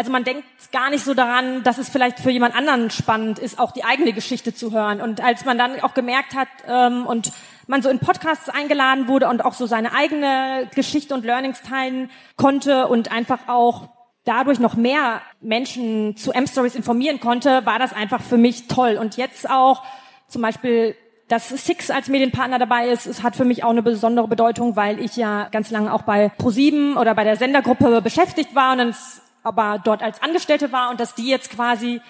also 0.01 0.11
man 0.11 0.23
denkt 0.23 0.45
gar 0.71 0.89
nicht 0.89 1.05
so 1.05 1.13
daran, 1.13 1.61
dass 1.61 1.77
es 1.77 1.87
vielleicht 1.87 2.19
für 2.19 2.31
jemand 2.31 2.55
anderen 2.55 2.89
spannend 2.89 3.37
ist, 3.37 3.59
auch 3.59 3.71
die 3.71 3.83
eigene 3.83 4.13
Geschichte 4.13 4.51
zu 4.51 4.71
hören. 4.71 4.99
Und 4.99 5.21
als 5.21 5.45
man 5.45 5.59
dann 5.59 5.79
auch 5.81 5.93
gemerkt 5.93 6.33
hat 6.33 6.47
ähm, 6.67 7.05
und 7.05 7.31
man 7.67 7.83
so 7.83 7.89
in 7.89 7.99
Podcasts 7.99 8.49
eingeladen 8.49 9.07
wurde 9.07 9.29
und 9.29 9.45
auch 9.45 9.53
so 9.53 9.67
seine 9.67 9.93
eigene 9.93 10.67
Geschichte 10.73 11.13
und 11.13 11.23
Learnings 11.23 11.61
teilen 11.61 12.09
konnte 12.35 12.87
und 12.87 13.11
einfach 13.11 13.47
auch 13.47 13.89
dadurch 14.25 14.57
noch 14.57 14.73
mehr 14.73 15.21
Menschen 15.39 16.17
zu 16.17 16.31
M-Stories 16.31 16.73
informieren 16.73 17.19
konnte, 17.19 17.63
war 17.67 17.77
das 17.77 17.93
einfach 17.93 18.23
für 18.23 18.37
mich 18.37 18.67
toll. 18.67 18.97
Und 18.99 19.17
jetzt 19.17 19.47
auch 19.47 19.83
zum 20.27 20.41
Beispiel 20.41 20.95
dass 21.27 21.47
Six 21.47 21.89
als 21.89 22.09
Medienpartner 22.09 22.59
dabei 22.59 22.89
ist, 22.89 23.05
es 23.05 23.23
hat 23.23 23.37
für 23.37 23.45
mich 23.45 23.63
auch 23.63 23.69
eine 23.69 23.81
besondere 23.81 24.27
Bedeutung, 24.27 24.75
weil 24.75 24.99
ich 24.99 25.15
ja 25.15 25.47
ganz 25.49 25.71
lange 25.71 25.93
auch 25.93 26.01
bei 26.01 26.27
ProSieben 26.27 26.97
oder 26.97 27.15
bei 27.15 27.23
der 27.23 27.37
Sendergruppe 27.37 28.01
beschäftigt 28.01 28.53
war 28.53 28.73
und 28.73 28.79
dann 28.79 28.95
aber 29.43 29.79
dort 29.83 30.03
als 30.03 30.21
Angestellte 30.21 30.71
war 30.71 30.89
und 30.89 30.99
dass 30.99 31.15
die 31.15 31.27
jetzt 31.27 31.49
quasi 31.49 32.01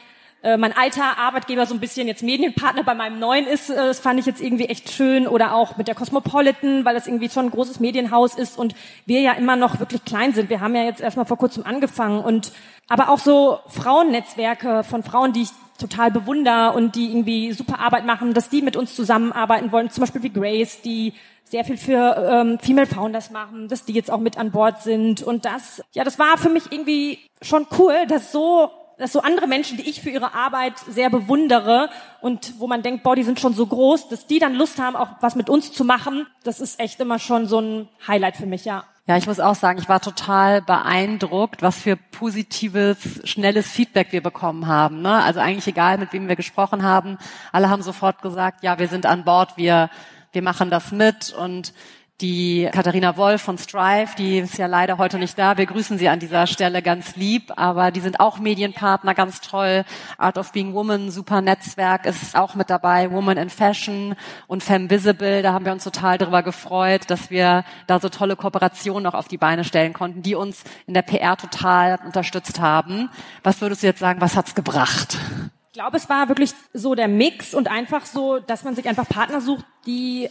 äh, 0.44 0.58
mein 0.58 0.76
alter 0.76 1.20
Arbeitgeber 1.20 1.68
so 1.68 1.76
ein 1.76 1.80
bisschen 1.80 2.08
jetzt 2.08 2.24
Medienpartner 2.24 2.84
bei 2.84 2.96
meinem 2.96 3.20
neuen 3.20 3.46
ist, 3.46 3.70
äh, 3.70 3.76
das 3.76 4.00
fand 4.00 4.20
ich 4.20 4.26
jetzt 4.26 4.42
irgendwie 4.42 4.66
echt 4.66 4.92
schön. 4.92 5.28
Oder 5.28 5.54
auch 5.54 5.78
mit 5.78 5.88
der 5.88 5.96
Cosmopolitan, 5.96 6.84
weil 6.84 6.96
das 6.96 7.08
irgendwie 7.08 7.30
schon 7.30 7.46
ein 7.46 7.52
großes 7.52 7.80
Medienhaus 7.80 8.36
ist 8.36 8.58
und 8.58 8.74
wir 9.06 9.22
ja 9.22 9.34
immer 9.34 9.56
noch 9.56 9.80
wirklich 9.80 10.04
klein 10.04 10.34
sind. 10.34 10.50
Wir 10.50 10.60
haben 10.60 10.76
ja 10.76 10.84
jetzt 10.84 11.02
erstmal 11.02 11.26
vor 11.26 11.38
kurzem 11.38 11.64
angefangen 11.66 12.24
und 12.24 12.52
aber 12.88 13.10
auch 13.10 13.20
so 13.20 13.60
Frauennetzwerke 13.68 14.84
von 14.84 15.04
Frauen, 15.04 15.32
die 15.32 15.44
ich 15.44 15.50
total 15.82 16.12
bewunder 16.12 16.74
und 16.76 16.96
die 16.96 17.08
irgendwie 17.08 17.52
super 17.52 17.80
Arbeit 17.80 18.06
machen, 18.06 18.34
dass 18.34 18.50
die 18.50 18.62
mit 18.62 18.76
uns 18.76 18.96
zusammenarbeiten 18.96 19.72
wollen, 19.72 19.90
zum 19.90 20.02
Beispiel 20.02 20.24
wie 20.24 20.32
Grace, 20.32 20.82
die 20.82 21.14
sehr 21.44 21.66
viel 21.66 21.78
für 21.78 22.16
ähm, 22.32 22.60
Female 22.60 22.88
Founders 22.88 23.32
machen, 23.32 23.68
dass 23.68 23.84
die 23.84 23.94
jetzt 23.94 24.10
auch 24.10 24.20
mit 24.20 24.38
an 24.38 24.52
Bord 24.52 24.82
sind. 24.82 25.22
Und 25.22 25.44
das, 25.44 25.84
ja, 25.92 26.04
das 26.04 26.18
war 26.18 26.38
für 26.38 26.50
mich 26.50 26.72
irgendwie 26.72 27.20
schon 27.42 27.68
cool, 27.78 28.08
dass 28.08 28.32
so 28.32 28.72
dass 28.98 29.14
so 29.14 29.22
andere 29.22 29.48
Menschen, 29.48 29.78
die 29.78 29.90
ich 29.90 30.00
für 30.00 30.12
ihre 30.12 30.36
Arbeit 30.36 30.78
sehr 30.88 31.10
bewundere 31.10 31.90
und 32.22 32.54
wo 32.60 32.68
man 32.68 32.84
denkt, 32.84 33.02
boah, 33.02 33.16
die 33.16 33.24
sind 33.24 33.40
schon 33.40 33.56
so 33.56 33.66
groß, 33.66 34.10
dass 34.10 34.28
die 34.28 34.38
dann 34.38 34.54
Lust 34.54 34.80
haben, 34.80 34.96
auch 34.96 35.10
was 35.22 35.36
mit 35.36 35.50
uns 35.50 35.72
zu 35.72 35.84
machen, 35.84 36.28
das 36.44 36.60
ist 36.60 36.80
echt 36.80 37.00
immer 37.00 37.18
schon 37.18 37.48
so 37.48 37.60
ein 37.60 37.90
Highlight 38.08 38.36
für 38.36 38.46
mich, 38.46 38.64
ja. 38.64 38.84
Ja, 39.08 39.18
ich 39.18 39.26
muss 39.26 39.40
auch 39.40 39.56
sagen, 39.56 39.80
ich 39.80 39.90
war 39.90 40.00
total 40.00 40.62
beeindruckt, 40.62 41.64
was 41.64 41.80
für 41.80 41.96
positives, 41.96 43.20
schnelles 43.24 43.68
Feedback 43.68 44.12
wir 44.12 44.22
bekommen 44.22 44.68
haben. 44.68 45.02
Ne? 45.02 45.24
Also 45.24 45.40
eigentlich 45.40 45.68
egal, 45.68 45.98
mit 45.98 46.14
wem 46.14 46.28
wir 46.28 46.36
gesprochen 46.36 46.84
haben, 46.84 47.18
alle 47.52 47.70
haben 47.70 47.82
sofort 47.82 48.22
gesagt, 48.22 48.64
ja, 48.64 48.78
wir 48.78 48.88
sind 48.88 49.08
an 49.08 49.24
Bord, 49.24 49.58
wir, 49.58 49.90
wir 50.34 50.44
machen 50.44 50.70
das 50.70 50.92
mit 50.92 51.34
und 51.34 51.74
die 52.22 52.70
Katharina 52.72 53.18
Wolf 53.18 53.42
von 53.42 53.58
Strive, 53.58 54.12
die 54.18 54.40
ist 54.40 54.58
ja 54.58 54.68
leider 54.68 54.98
heute 54.98 55.18
nicht 55.18 55.38
da. 55.38 55.58
Wir 55.58 55.66
grüßen 55.66 55.98
sie 55.98 56.08
an 56.08 56.20
dieser 56.20 56.46
Stelle 56.48 56.82
ganz 56.82 57.16
lieb, 57.16 57.52
aber 57.56 57.92
die 57.92 58.00
sind 58.00 58.20
auch 58.20 58.40
Medienpartner, 58.40 59.16
ganz 59.16 59.42
toll. 59.42 59.84
Art 60.18 60.38
of 60.38 60.52
Being 60.52 60.74
Woman, 60.74 61.10
super 61.10 61.42
Netzwerk, 61.42 62.06
ist 62.06 62.36
auch 62.36 62.56
mit 62.56 62.70
dabei. 62.70 63.12
Woman 63.12 63.38
in 63.38 63.50
Fashion 63.50 64.16
und 64.48 64.64
Femme 64.64 64.90
Visible, 64.90 65.42
da 65.42 65.54
haben 65.54 65.66
wir 65.66 65.72
uns 65.72 65.84
total 65.84 66.18
darüber 66.18 66.44
gefreut, 66.44 67.10
dass 67.10 67.32
wir 67.32 67.64
da 67.88 68.00
so 68.00 68.10
tolle 68.10 68.36
Kooperationen 68.36 69.04
noch 69.04 69.14
auf 69.16 69.28
die 69.28 69.38
Beine 69.38 69.64
stellen 69.64 69.94
konnten, 69.94 70.22
die 70.22 70.36
uns 70.36 70.64
in 70.86 70.94
der 70.94 71.02
PR 71.02 71.38
total 71.38 72.00
unterstützt 72.06 72.60
haben. 72.60 73.10
Was 73.44 73.62
würdest 73.62 73.82
du 73.84 73.88
jetzt 73.88 74.00
sagen, 74.00 74.22
was 74.22 74.36
hat's 74.36 74.54
gebracht? 74.54 75.18
Ich 75.74 75.74
glaube, 75.74 75.98
es 75.98 76.10
war 76.10 76.28
wirklich 76.28 76.54
so 76.74 76.96
der 76.96 77.08
Mix 77.08 77.54
und 77.54 77.70
einfach 77.70 78.06
so, 78.06 78.40
dass 78.40 78.64
man 78.64 78.76
sich 78.76 78.88
einfach 78.88 79.08
Partner 79.08 79.40
sucht, 79.40 79.66
die 79.86 80.30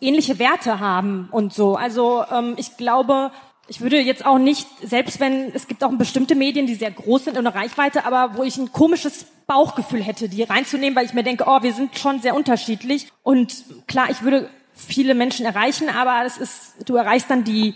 ähnliche 0.00 0.38
Werte 0.38 0.80
haben 0.80 1.28
und 1.30 1.52
so. 1.52 1.76
Also 1.76 2.24
ähm, 2.30 2.54
ich 2.56 2.76
glaube, 2.76 3.30
ich 3.68 3.80
würde 3.80 4.00
jetzt 4.00 4.26
auch 4.26 4.38
nicht, 4.38 4.68
selbst 4.82 5.20
wenn 5.20 5.52
es 5.54 5.66
gibt 5.66 5.82
auch 5.84 5.92
bestimmte 5.92 6.34
Medien, 6.34 6.66
die 6.66 6.74
sehr 6.74 6.90
groß 6.90 7.24
sind 7.24 7.36
in 7.36 7.44
der 7.44 7.54
Reichweite, 7.54 8.04
aber 8.04 8.36
wo 8.36 8.42
ich 8.42 8.58
ein 8.58 8.72
komisches 8.72 9.26
Bauchgefühl 9.46 10.02
hätte, 10.02 10.28
die 10.28 10.42
reinzunehmen, 10.42 10.96
weil 10.96 11.06
ich 11.06 11.14
mir 11.14 11.22
denke, 11.22 11.44
oh, 11.46 11.62
wir 11.62 11.72
sind 11.72 11.98
schon 11.98 12.20
sehr 12.20 12.34
unterschiedlich. 12.34 13.08
Und 13.22 13.64
klar, 13.86 14.10
ich 14.10 14.22
würde 14.22 14.50
viele 14.74 15.14
Menschen 15.14 15.46
erreichen, 15.46 15.88
aber 15.88 16.24
es 16.24 16.38
ist, 16.38 16.88
du 16.88 16.96
erreichst 16.96 17.30
dann 17.30 17.44
die 17.44 17.74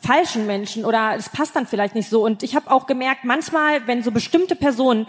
falschen 0.00 0.46
Menschen 0.46 0.84
oder 0.84 1.14
es 1.16 1.28
passt 1.28 1.56
dann 1.56 1.66
vielleicht 1.66 1.94
nicht 1.94 2.08
so. 2.08 2.24
Und 2.24 2.42
ich 2.42 2.54
habe 2.54 2.70
auch 2.70 2.86
gemerkt, 2.86 3.24
manchmal, 3.24 3.86
wenn 3.86 4.02
so 4.02 4.10
bestimmte 4.10 4.56
Personen 4.56 5.06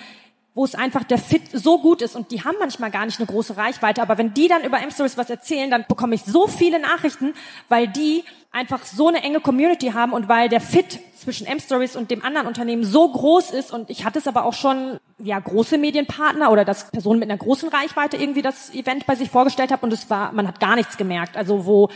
wo 0.53 0.65
es 0.65 0.75
einfach 0.75 1.03
der 1.03 1.17
Fit 1.17 1.43
so 1.53 1.79
gut 1.79 2.01
ist 2.01 2.15
und 2.15 2.31
die 2.31 2.43
haben 2.43 2.55
manchmal 2.59 2.91
gar 2.91 3.05
nicht 3.05 3.19
eine 3.19 3.27
große 3.27 3.55
Reichweite, 3.55 4.01
aber 4.01 4.17
wenn 4.17 4.33
die 4.33 4.47
dann 4.47 4.63
über 4.63 4.81
M-Stories 4.81 5.17
was 5.17 5.29
erzählen, 5.29 5.71
dann 5.71 5.85
bekomme 5.87 6.15
ich 6.15 6.23
so 6.23 6.47
viele 6.47 6.79
Nachrichten, 6.79 7.33
weil 7.69 7.87
die 7.87 8.25
einfach 8.51 8.83
so 8.85 9.07
eine 9.07 9.23
enge 9.23 9.39
Community 9.39 9.91
haben 9.91 10.11
und 10.11 10.27
weil 10.27 10.49
der 10.49 10.59
Fit 10.59 10.99
zwischen 11.15 11.47
M-Stories 11.47 11.95
und 11.95 12.11
dem 12.11 12.23
anderen 12.23 12.47
Unternehmen 12.47 12.83
so 12.83 13.07
groß 13.07 13.51
ist 13.51 13.71
und 13.71 13.89
ich 13.89 14.03
hatte 14.03 14.19
es 14.19 14.27
aber 14.27 14.43
auch 14.43 14.53
schon, 14.53 14.99
ja, 15.19 15.39
große 15.39 15.77
Medienpartner 15.77 16.51
oder 16.51 16.65
dass 16.65 16.91
Personen 16.91 17.19
mit 17.19 17.29
einer 17.29 17.37
großen 17.37 17.69
Reichweite 17.69 18.17
irgendwie 18.17 18.41
das 18.41 18.73
Event 18.73 19.05
bei 19.05 19.15
sich 19.15 19.29
vorgestellt 19.29 19.71
haben 19.71 19.83
und 19.83 19.93
es 19.93 20.09
war, 20.09 20.33
man 20.33 20.47
hat 20.47 20.59
gar 20.59 20.75
nichts 20.75 20.97
gemerkt, 20.97 21.37
also 21.37 21.65
wo 21.65 21.89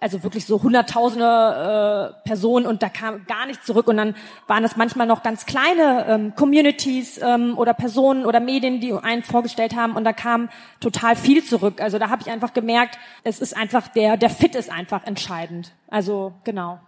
also 0.00 0.22
wirklich 0.22 0.46
so 0.46 0.62
hunderttausende 0.62 2.14
äh, 2.24 2.28
Personen 2.28 2.66
und 2.66 2.82
da 2.82 2.88
kam 2.88 3.26
gar 3.26 3.46
nichts 3.46 3.66
zurück 3.66 3.88
und 3.88 3.96
dann 3.96 4.14
waren 4.46 4.62
das 4.62 4.76
manchmal 4.76 5.06
noch 5.06 5.22
ganz 5.22 5.44
kleine 5.44 6.06
ähm, 6.08 6.34
Communities 6.36 7.20
ähm, 7.20 7.58
oder 7.58 7.74
Personen 7.74 8.24
oder 8.24 8.40
Medien, 8.40 8.80
die 8.80 8.92
einen 8.92 9.22
vorgestellt 9.22 9.74
haben 9.74 9.96
und 9.96 10.04
da 10.04 10.12
kam 10.12 10.48
total 10.80 11.16
viel 11.16 11.44
zurück. 11.44 11.80
Also 11.80 11.98
da 11.98 12.10
habe 12.10 12.22
ich 12.22 12.30
einfach 12.30 12.52
gemerkt, 12.52 12.98
es 13.24 13.40
ist 13.40 13.56
einfach 13.56 13.88
der 13.88 14.16
der 14.16 14.30
Fit 14.30 14.54
ist 14.54 14.70
einfach 14.70 15.04
entscheidend. 15.04 15.72
Also 15.88 16.32
genau. 16.44 16.78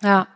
Ja, 0.00 0.28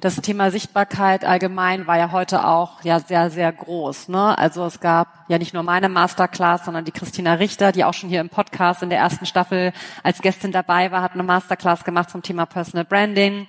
das 0.00 0.16
Thema 0.16 0.50
Sichtbarkeit 0.50 1.26
allgemein 1.26 1.86
war 1.86 1.98
ja 1.98 2.10
heute 2.10 2.46
auch 2.46 2.82
ja 2.84 3.00
sehr, 3.00 3.28
sehr 3.28 3.52
groß. 3.52 4.08
Ne? 4.08 4.38
Also 4.38 4.64
es 4.64 4.80
gab 4.80 5.26
ja 5.28 5.36
nicht 5.36 5.52
nur 5.52 5.62
meine 5.62 5.90
Masterclass, 5.90 6.64
sondern 6.64 6.86
die 6.86 6.90
Christina 6.90 7.34
Richter, 7.34 7.70
die 7.70 7.84
auch 7.84 7.92
schon 7.92 8.08
hier 8.08 8.22
im 8.22 8.30
Podcast 8.30 8.82
in 8.82 8.88
der 8.88 8.98
ersten 8.98 9.26
Staffel 9.26 9.74
als 10.02 10.22
Gästin 10.22 10.52
dabei 10.52 10.90
war, 10.90 11.02
hat 11.02 11.12
eine 11.12 11.22
Masterclass 11.22 11.84
gemacht 11.84 12.08
zum 12.08 12.22
Thema 12.22 12.46
Personal 12.46 12.86
Branding. 12.86 13.46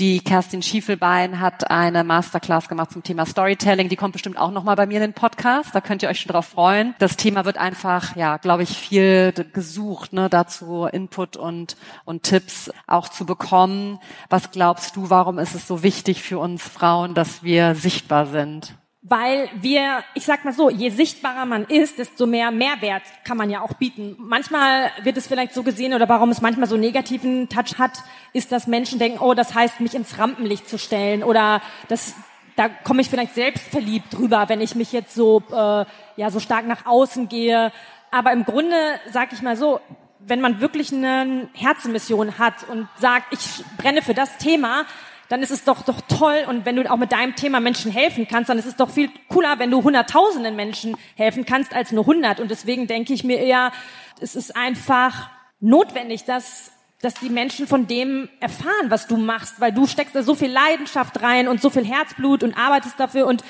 Die 0.00 0.18
Kerstin 0.18 0.60
Schiefelbein 0.60 1.38
hat 1.38 1.70
eine 1.70 2.02
Masterclass 2.02 2.68
gemacht 2.68 2.90
zum 2.90 3.04
Thema 3.04 3.26
Storytelling. 3.26 3.88
Die 3.88 3.94
kommt 3.94 4.14
bestimmt 4.14 4.36
auch 4.36 4.50
nochmal 4.50 4.74
bei 4.74 4.86
mir 4.86 4.96
in 4.96 5.02
den 5.02 5.12
Podcast. 5.12 5.72
Da 5.72 5.80
könnt 5.80 6.02
ihr 6.02 6.08
euch 6.08 6.18
schon 6.18 6.32
drauf 6.32 6.46
freuen. 6.46 6.96
Das 6.98 7.16
Thema 7.16 7.44
wird 7.44 7.58
einfach, 7.58 8.16
ja, 8.16 8.38
glaube 8.38 8.64
ich, 8.64 8.70
viel 8.70 9.32
gesucht, 9.52 10.12
ne, 10.12 10.28
dazu 10.28 10.86
Input 10.86 11.36
und, 11.36 11.76
und 12.04 12.24
Tipps 12.24 12.72
auch 12.88 13.08
zu 13.08 13.24
bekommen. 13.24 14.00
Was 14.28 14.50
glaubst 14.50 14.96
du, 14.96 15.10
warum 15.10 15.38
ist 15.38 15.54
es 15.54 15.68
so 15.68 15.84
wichtig 15.84 16.24
für 16.24 16.40
uns 16.40 16.64
Frauen, 16.64 17.14
dass 17.14 17.44
wir 17.44 17.76
sichtbar 17.76 18.26
sind? 18.26 18.74
Weil 19.06 19.50
wir, 19.60 20.02
ich 20.14 20.24
sag 20.24 20.46
mal 20.46 20.54
so, 20.54 20.70
je 20.70 20.88
sichtbarer 20.88 21.44
man 21.44 21.66
ist, 21.66 21.98
desto 21.98 22.26
mehr 22.26 22.50
Mehrwert 22.50 23.02
kann 23.22 23.36
man 23.36 23.50
ja 23.50 23.60
auch 23.60 23.74
bieten. 23.74 24.16
Manchmal 24.18 24.90
wird 25.02 25.18
es 25.18 25.26
vielleicht 25.26 25.52
so 25.52 25.62
gesehen 25.62 25.92
oder 25.92 26.08
warum 26.08 26.30
es 26.30 26.40
manchmal 26.40 26.66
so 26.66 26.78
negativen 26.78 27.50
Touch 27.50 27.78
hat, 27.78 28.02
ist, 28.32 28.50
dass 28.50 28.66
Menschen 28.66 28.98
denken, 28.98 29.18
oh, 29.18 29.34
das 29.34 29.54
heißt, 29.54 29.80
mich 29.80 29.94
ins 29.94 30.18
Rampenlicht 30.18 30.66
zu 30.70 30.78
stellen 30.78 31.22
oder 31.22 31.60
das, 31.88 32.14
da 32.56 32.70
komme 32.70 33.02
ich 33.02 33.10
vielleicht 33.10 33.34
selbst 33.34 33.68
verliebt 33.68 34.06
drüber, 34.10 34.48
wenn 34.48 34.62
ich 34.62 34.74
mich 34.74 34.90
jetzt 34.92 35.14
so, 35.14 35.42
äh, 35.52 35.84
ja, 36.16 36.30
so 36.30 36.40
stark 36.40 36.66
nach 36.66 36.86
außen 36.86 37.28
gehe. 37.28 37.72
Aber 38.10 38.32
im 38.32 38.46
Grunde, 38.46 38.74
sag 39.12 39.34
ich 39.34 39.42
mal 39.42 39.58
so, 39.58 39.80
wenn 40.18 40.40
man 40.40 40.62
wirklich 40.62 40.94
eine 40.94 41.50
Herzenmission 41.52 42.38
hat 42.38 42.66
und 42.70 42.88
sagt, 42.96 43.34
ich 43.34 43.62
brenne 43.76 44.00
für 44.00 44.14
das 44.14 44.38
Thema, 44.38 44.86
dann 45.34 45.42
ist 45.42 45.50
es 45.50 45.64
doch, 45.64 45.82
doch 45.82 46.00
toll. 46.02 46.44
Und 46.48 46.64
wenn 46.64 46.76
du 46.76 46.88
auch 46.88 46.96
mit 46.96 47.10
deinem 47.10 47.34
Thema 47.34 47.58
Menschen 47.58 47.90
helfen 47.90 48.28
kannst, 48.28 48.50
dann 48.50 48.58
ist 48.58 48.66
es 48.66 48.76
doch 48.76 48.88
viel 48.88 49.10
cooler, 49.28 49.58
wenn 49.58 49.68
du 49.68 49.82
hunderttausenden 49.82 50.54
Menschen 50.54 50.96
helfen 51.16 51.44
kannst 51.44 51.74
als 51.74 51.90
nur 51.90 52.06
hundert. 52.06 52.38
Und 52.38 52.52
deswegen 52.52 52.86
denke 52.86 53.12
ich 53.12 53.24
mir 53.24 53.40
eher, 53.40 53.72
es 54.20 54.36
ist 54.36 54.54
einfach 54.54 55.30
notwendig, 55.58 56.24
dass 56.24 56.70
dass 57.00 57.14
die 57.14 57.28
Menschen 57.28 57.66
von 57.66 57.86
dem 57.86 58.30
erfahren, 58.40 58.88
was 58.88 59.06
du 59.06 59.18
machst, 59.18 59.60
weil 59.60 59.72
du 59.72 59.86
steckst 59.86 60.14
da 60.14 60.22
so 60.22 60.34
viel 60.34 60.50
Leidenschaft 60.50 61.20
rein 61.20 61.48
und 61.48 61.60
so 61.60 61.68
viel 61.68 61.84
Herzblut 61.84 62.42
und 62.42 62.56
arbeitest 62.56 62.98
dafür 62.98 63.26
und 63.26 63.44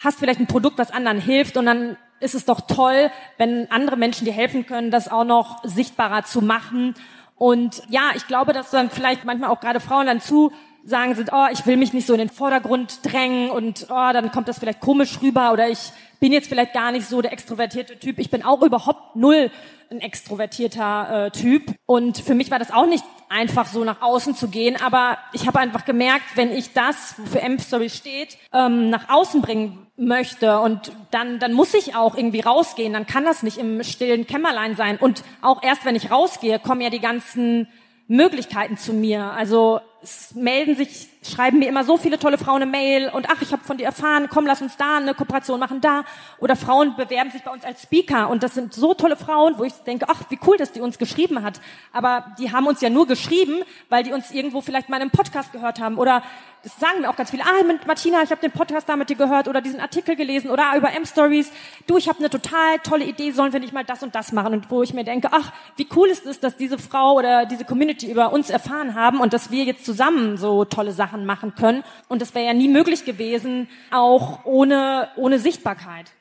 hast 0.00 0.18
vielleicht 0.18 0.40
ein 0.40 0.48
Produkt, 0.48 0.76
was 0.78 0.90
anderen 0.90 1.20
hilft 1.20 1.56
und 1.56 1.66
dann 1.66 1.96
ist 2.18 2.34
es 2.34 2.46
doch 2.46 2.62
toll, 2.62 3.12
wenn 3.36 3.70
andere 3.70 3.96
Menschen 3.96 4.24
dir 4.24 4.32
helfen 4.32 4.66
können, 4.66 4.90
das 4.90 5.08
auch 5.08 5.22
noch 5.22 5.62
sichtbarer 5.62 6.24
zu 6.24 6.42
machen. 6.42 6.94
Und 7.36 7.80
ja, 7.88 8.10
ich 8.16 8.26
glaube, 8.26 8.52
dass 8.52 8.70
dann 8.70 8.90
vielleicht 8.90 9.24
manchmal 9.24 9.50
auch 9.50 9.60
gerade 9.60 9.78
Frauen 9.78 10.06
dann 10.06 10.20
zu 10.20 10.50
sagen 10.86 11.14
sind, 11.14 11.30
oh, 11.32 11.46
ich 11.52 11.66
will 11.66 11.76
mich 11.76 11.92
nicht 11.92 12.06
so 12.06 12.12
in 12.12 12.20
den 12.20 12.28
Vordergrund 12.30 13.00
drängen 13.02 13.50
und 13.50 13.86
oh, 13.90 14.12
dann 14.12 14.30
kommt 14.30 14.48
das 14.48 14.58
vielleicht 14.58 14.80
komisch 14.80 15.18
rüber 15.20 15.52
oder 15.52 15.68
ich 15.68 15.90
bin 16.20 16.32
jetzt 16.32 16.48
vielleicht 16.48 16.72
gar 16.72 16.92
nicht 16.92 17.06
so 17.06 17.20
der 17.20 17.32
extrovertierte 17.32 17.98
Typ. 17.98 18.18
Ich 18.18 18.30
bin 18.30 18.42
auch 18.42 18.62
überhaupt 18.62 19.16
null 19.16 19.50
ein 19.90 20.00
extrovertierter 20.00 21.26
äh, 21.26 21.30
Typ. 21.30 21.74
Und 21.86 22.18
für 22.18 22.34
mich 22.34 22.50
war 22.50 22.58
das 22.58 22.72
auch 22.72 22.86
nicht 22.86 23.04
einfach 23.28 23.66
so 23.66 23.84
nach 23.84 24.02
außen 24.02 24.34
zu 24.34 24.48
gehen, 24.48 24.76
aber 24.80 25.18
ich 25.32 25.46
habe 25.46 25.58
einfach 25.58 25.84
gemerkt, 25.84 26.24
wenn 26.36 26.50
ich 26.52 26.72
das, 26.72 27.14
wofür 27.18 27.42
M-Story 27.42 27.90
steht, 27.90 28.38
ähm, 28.52 28.90
nach 28.90 29.08
außen 29.08 29.42
bringen 29.42 29.86
möchte 29.96 30.60
und 30.60 30.92
dann, 31.10 31.38
dann 31.38 31.52
muss 31.52 31.74
ich 31.74 31.96
auch 31.96 32.16
irgendwie 32.16 32.40
rausgehen, 32.40 32.92
dann 32.92 33.06
kann 33.06 33.24
das 33.24 33.42
nicht 33.42 33.58
im 33.58 33.82
stillen 33.82 34.26
Kämmerlein 34.26 34.76
sein. 34.76 34.96
Und 34.96 35.22
auch 35.42 35.62
erst 35.62 35.84
wenn 35.84 35.96
ich 35.96 36.10
rausgehe, 36.10 36.58
kommen 36.58 36.80
ja 36.80 36.90
die 36.90 37.00
ganzen 37.00 37.68
Möglichkeiten 38.08 38.76
zu 38.76 38.92
mir. 38.92 39.32
Also 39.32 39.80
es 40.02 40.34
melden 40.34 40.76
sich, 40.76 41.08
schreiben 41.22 41.58
mir 41.58 41.68
immer 41.68 41.84
so 41.84 41.96
viele 41.96 42.18
tolle 42.18 42.38
Frauen 42.38 42.62
eine 42.62 42.70
Mail 42.70 43.08
und 43.08 43.28
ach, 43.30 43.40
ich 43.42 43.52
habe 43.52 43.64
von 43.64 43.76
dir 43.76 43.86
erfahren, 43.86 44.28
komm, 44.30 44.46
lass 44.46 44.62
uns 44.62 44.76
da 44.76 44.98
eine 44.98 45.14
Kooperation 45.14 45.58
machen, 45.58 45.80
da. 45.80 46.04
Oder 46.38 46.54
Frauen 46.54 46.96
bewerben 46.96 47.30
sich 47.30 47.42
bei 47.42 47.50
uns 47.50 47.64
als 47.64 47.82
Speaker 47.82 48.28
und 48.28 48.42
das 48.42 48.54
sind 48.54 48.74
so 48.74 48.94
tolle 48.94 49.16
Frauen, 49.16 49.58
wo 49.58 49.64
ich 49.64 49.72
denke, 49.86 50.06
ach, 50.08 50.22
wie 50.28 50.38
cool, 50.46 50.56
dass 50.56 50.72
die 50.72 50.80
uns 50.80 50.98
geschrieben 50.98 51.42
hat. 51.42 51.60
Aber 51.92 52.34
die 52.38 52.52
haben 52.52 52.66
uns 52.66 52.80
ja 52.80 52.90
nur 52.90 53.06
geschrieben, 53.06 53.62
weil 53.88 54.04
die 54.04 54.12
uns 54.12 54.30
irgendwo 54.30 54.60
vielleicht 54.60 54.88
mal 54.88 55.00
im 55.00 55.10
Podcast 55.10 55.52
gehört 55.52 55.80
haben 55.80 55.98
oder 55.98 56.22
das 56.66 56.80
sagen 56.80 57.00
mir 57.00 57.10
auch 57.10 57.14
ganz 57.14 57.30
viele, 57.30 57.44
ah, 57.44 57.62
Martina, 57.86 58.24
ich 58.24 58.30
habe 58.32 58.40
den 58.40 58.50
Podcast 58.50 58.88
da 58.88 58.96
mit 58.96 59.08
dir 59.08 59.14
gehört 59.14 59.46
oder 59.46 59.60
diesen 59.60 59.78
Artikel 59.78 60.16
gelesen 60.16 60.50
oder 60.50 60.72
ah, 60.72 60.76
über 60.76 60.92
M-Stories. 60.92 61.52
Du, 61.86 61.96
ich 61.96 62.08
habe 62.08 62.18
eine 62.18 62.28
total 62.28 62.80
tolle 62.80 63.04
Idee, 63.04 63.30
sollen 63.30 63.52
wir 63.52 63.60
nicht 63.60 63.72
mal 63.72 63.84
das 63.84 64.02
und 64.02 64.16
das 64.16 64.32
machen? 64.32 64.52
Und 64.52 64.68
wo 64.68 64.82
ich 64.82 64.92
mir 64.92 65.04
denke, 65.04 65.28
ach, 65.30 65.52
wie 65.76 65.86
cool 65.94 66.08
ist 66.08 66.26
es, 66.26 66.40
dass 66.40 66.56
diese 66.56 66.76
Frau 66.76 67.14
oder 67.14 67.46
diese 67.46 67.64
Community 67.64 68.10
über 68.10 68.32
uns 68.32 68.50
erfahren 68.50 68.96
haben 68.96 69.20
und 69.20 69.32
dass 69.32 69.52
wir 69.52 69.62
jetzt 69.62 69.85
zusammen 69.86 70.36
so 70.36 70.66
tolle 70.66 70.92
Sachen 70.92 71.24
machen 71.24 71.54
können. 71.54 71.82
Und 72.08 72.20
das 72.20 72.34
wäre 72.34 72.44
ja 72.44 72.52
nie 72.52 72.68
möglich 72.68 73.06
gewesen, 73.06 73.68
auch 73.90 74.44
ohne, 74.44 75.08
ohne 75.16 75.38
Sichtbarkeit. 75.38 76.12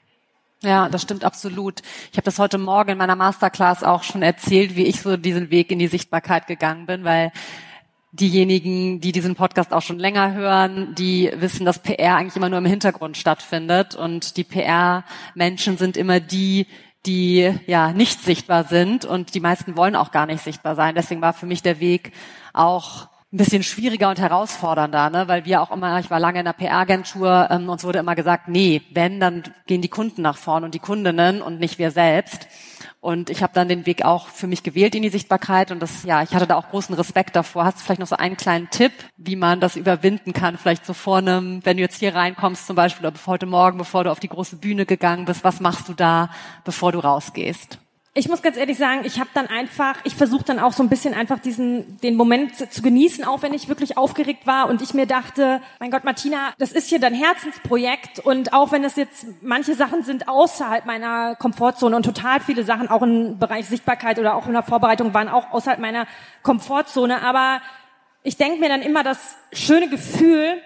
Ja, 0.61 0.87
das 0.87 1.01
stimmt 1.01 1.25
absolut. 1.25 1.81
Ich 2.11 2.17
habe 2.17 2.25
das 2.25 2.39
heute 2.39 2.57
Morgen 2.57 2.91
in 2.91 2.97
meiner 2.97 3.15
Masterclass 3.15 3.83
auch 3.83 4.03
schon 4.03 4.21
erzählt, 4.21 4.75
wie 4.75 4.85
ich 4.85 5.01
so 5.01 5.17
diesen 5.17 5.51
Weg 5.51 5.71
in 5.71 5.79
die 5.79 5.87
Sichtbarkeit 5.87 6.47
gegangen 6.47 6.85
bin, 6.85 7.03
weil 7.03 7.31
diejenigen, 8.13 9.01
die 9.01 9.11
diesen 9.11 9.35
Podcast 9.35 9.73
auch 9.73 9.81
schon 9.81 9.99
länger 9.99 10.33
hören, 10.33 10.95
die 10.95 11.31
wissen, 11.35 11.65
dass 11.65 11.79
PR 11.79 12.15
eigentlich 12.15 12.35
immer 12.35 12.49
nur 12.49 12.59
im 12.59 12.65
Hintergrund 12.65 13.17
stattfindet 13.17 13.95
und 13.95 14.37
die 14.37 14.45
PR-Menschen 14.45 15.77
sind 15.77 15.97
immer 15.97 16.19
die, 16.19 16.67
die 17.05 17.53
ja 17.67 17.91
nicht 17.91 18.23
sichtbar 18.23 18.63
sind 18.63 19.05
und 19.05 19.35
die 19.35 19.39
meisten 19.41 19.75
wollen 19.75 19.95
auch 19.95 20.11
gar 20.11 20.25
nicht 20.25 20.43
sichtbar 20.43 20.75
sein. 20.75 20.95
Deswegen 20.95 21.21
war 21.21 21.33
für 21.33 21.45
mich 21.45 21.61
der 21.61 21.79
Weg 21.79 22.13
auch 22.53 23.09
ein 23.35 23.37
bisschen 23.37 23.63
schwieriger 23.63 24.09
und 24.09 24.17
herausfordernder, 24.17 25.09
ne? 25.09 25.27
weil 25.27 25.43
wir 25.43 25.61
auch 25.61 25.69
immer, 25.69 25.99
ich 25.99 26.09
war 26.09 26.21
lange 26.21 26.39
in 26.39 26.45
der 26.45 26.53
PR-Agentur, 26.53 27.49
ähm, 27.51 27.67
uns 27.67 27.83
wurde 27.83 27.99
immer 27.99 28.15
gesagt, 28.15 28.47
nee, 28.47 28.81
wenn, 28.91 29.19
dann 29.19 29.43
gehen 29.67 29.81
die 29.81 29.89
Kunden 29.89 30.21
nach 30.21 30.37
vorn 30.37 30.63
und 30.63 30.73
die 30.73 30.79
Kundinnen 30.79 31.41
und 31.41 31.59
nicht 31.59 31.77
wir 31.77 31.91
selbst. 31.91 32.47
Und 33.01 33.29
ich 33.29 33.43
habe 33.43 33.51
dann 33.53 33.67
den 33.67 33.85
Weg 33.85 34.05
auch 34.05 34.29
für 34.29 34.47
mich 34.47 34.63
gewählt 34.63 34.95
in 34.95 35.01
die 35.01 35.09
Sichtbarkeit 35.09 35.71
und 35.71 35.81
das, 35.81 36.03
ja, 36.03 36.23
ich 36.23 36.33
hatte 36.33 36.47
da 36.47 36.55
auch 36.55 36.69
großen 36.69 36.95
Respekt 36.95 37.35
davor. 37.35 37.65
Hast 37.65 37.79
du 37.79 37.83
vielleicht 37.83 37.99
noch 37.99 38.07
so 38.07 38.15
einen 38.15 38.37
kleinen 38.37 38.69
Tipp, 38.69 38.93
wie 39.17 39.35
man 39.35 39.59
das 39.59 39.75
überwinden 39.75 40.31
kann? 40.31 40.57
Vielleicht 40.57 40.85
so 40.85 40.93
vor 40.93 41.17
einem, 41.17 41.59
wenn 41.65 41.75
du 41.75 41.83
jetzt 41.83 41.99
hier 41.99 42.15
reinkommst 42.15 42.65
zum 42.65 42.77
Beispiel, 42.77 43.05
oder 43.05 43.15
heute 43.25 43.47
Morgen, 43.47 43.77
bevor 43.77 44.05
du 44.05 44.11
auf 44.11 44.21
die 44.21 44.29
große 44.29 44.55
Bühne 44.55 44.85
gegangen 44.85 45.25
bist, 45.25 45.43
was 45.43 45.59
machst 45.59 45.89
du 45.89 45.93
da, 45.93 46.29
bevor 46.63 46.93
du 46.93 46.99
rausgehst? 46.99 47.79
Ich 48.17 48.29
muss 48.29 48.41
ganz 48.41 48.55
ehrlich 48.55 48.77
sagen, 48.77 49.01
ich 49.03 49.19
habe 49.19 49.29
dann 49.33 49.47
einfach, 49.47 49.97
ich 50.05 50.15
versuche 50.15 50.45
dann 50.45 50.57
auch 50.57 50.71
so 50.71 50.81
ein 50.81 50.87
bisschen 50.87 51.13
einfach 51.13 51.37
diesen 51.37 51.99
den 51.99 52.15
Moment 52.15 52.55
zu 52.71 52.81
genießen, 52.81 53.25
auch 53.25 53.41
wenn 53.41 53.53
ich 53.53 53.67
wirklich 53.67 53.97
aufgeregt 53.97 54.47
war 54.47 54.69
und 54.69 54.81
ich 54.81 54.93
mir 54.93 55.05
dachte, 55.05 55.61
mein 55.81 55.91
Gott, 55.91 56.05
Martina, 56.05 56.53
das 56.57 56.71
ist 56.71 56.87
hier 56.87 56.99
dein 56.99 57.13
Herzensprojekt 57.13 58.19
und 58.19 58.53
auch 58.53 58.71
wenn 58.71 58.85
es 58.85 58.95
jetzt 58.95 59.25
manche 59.41 59.75
Sachen 59.75 60.03
sind 60.03 60.29
außerhalb 60.29 60.85
meiner 60.85 61.35
Komfortzone 61.35 61.93
und 61.93 62.03
total 62.03 62.39
viele 62.39 62.63
Sachen 62.63 62.87
auch 62.87 63.01
im 63.01 63.37
Bereich 63.37 63.65
Sichtbarkeit 63.65 64.17
oder 64.17 64.35
auch 64.35 64.47
in 64.47 64.53
der 64.53 64.63
Vorbereitung 64.63 65.13
waren 65.13 65.27
auch 65.27 65.51
außerhalb 65.51 65.81
meiner 65.81 66.07
Komfortzone, 66.41 67.21
aber 67.21 67.59
ich 68.23 68.37
denke 68.37 68.61
mir 68.61 68.69
dann 68.69 68.81
immer 68.81 69.03
das 69.03 69.35
schöne 69.51 69.89
Gefühl, 69.89 70.61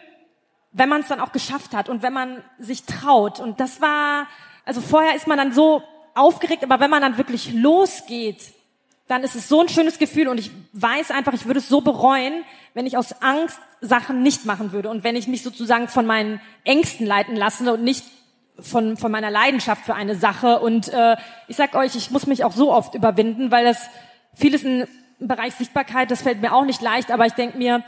wenn 0.72 0.88
man 0.88 1.02
es 1.02 1.08
dann 1.08 1.20
auch 1.20 1.32
geschafft 1.32 1.74
hat 1.74 1.90
und 1.90 2.04
wenn 2.04 2.14
man 2.14 2.44
sich 2.60 2.86
traut 2.86 3.40
und 3.40 3.60
das 3.60 3.82
war 3.82 4.28
also 4.66 4.82
vorher 4.82 5.16
ist 5.16 5.26
man 5.26 5.40
dann 5.40 5.52
so 5.52 5.82
aufgeregt, 6.20 6.64
aber 6.64 6.80
wenn 6.80 6.90
man 6.90 7.02
dann 7.02 7.18
wirklich 7.18 7.54
losgeht, 7.54 8.38
dann 9.08 9.24
ist 9.24 9.36
es 9.36 9.50
so 9.50 9.62
ein 9.62 9.70
schönes 9.70 9.98
Gefühl 9.98 10.28
und 10.28 10.40
ich 10.40 10.52
weiß 10.74 11.10
einfach, 11.10 11.34
ich 11.34 11.46
würde 11.46 11.60
es 11.60 11.68
so 11.68 11.82
bereuen, 11.82 12.44
wenn 12.76 12.86
ich 12.86 12.96
aus 12.96 13.22
Angst 13.22 13.60
Sachen 13.82 14.22
nicht 14.22 14.46
machen 14.46 14.72
würde 14.72 14.90
und 14.90 15.04
wenn 15.04 15.16
ich 15.16 15.28
mich 15.28 15.42
sozusagen 15.42 15.88
von 15.88 16.06
meinen 16.06 16.42
Ängsten 16.64 17.08
leiten 17.08 17.36
lasse 17.36 17.74
und 17.74 17.84
nicht 17.84 18.04
von, 18.62 18.98
von 18.98 19.12
meiner 19.12 19.32
Leidenschaft 19.32 19.86
für 19.86 19.96
eine 19.96 20.16
Sache. 20.16 20.60
Und 20.60 20.90
äh, 20.90 21.16
ich 21.48 21.56
sag 21.56 21.76
euch, 21.76 21.96
ich 21.96 22.12
muss 22.12 22.28
mich 22.28 22.44
auch 22.44 22.52
so 22.52 22.72
oft 22.72 22.96
überwinden, 22.96 23.52
weil 23.52 23.66
das 23.66 23.90
vieles 24.34 24.64
im 24.64 24.86
Bereich 25.20 25.56
Sichtbarkeit, 25.56 26.12
das 26.12 26.22
fällt 26.22 26.42
mir 26.42 26.54
auch 26.54 26.66
nicht 26.66 26.82
leicht, 26.82 27.12
aber 27.12 27.26
ich 27.26 27.34
denke 27.34 27.58
mir, 27.58 27.84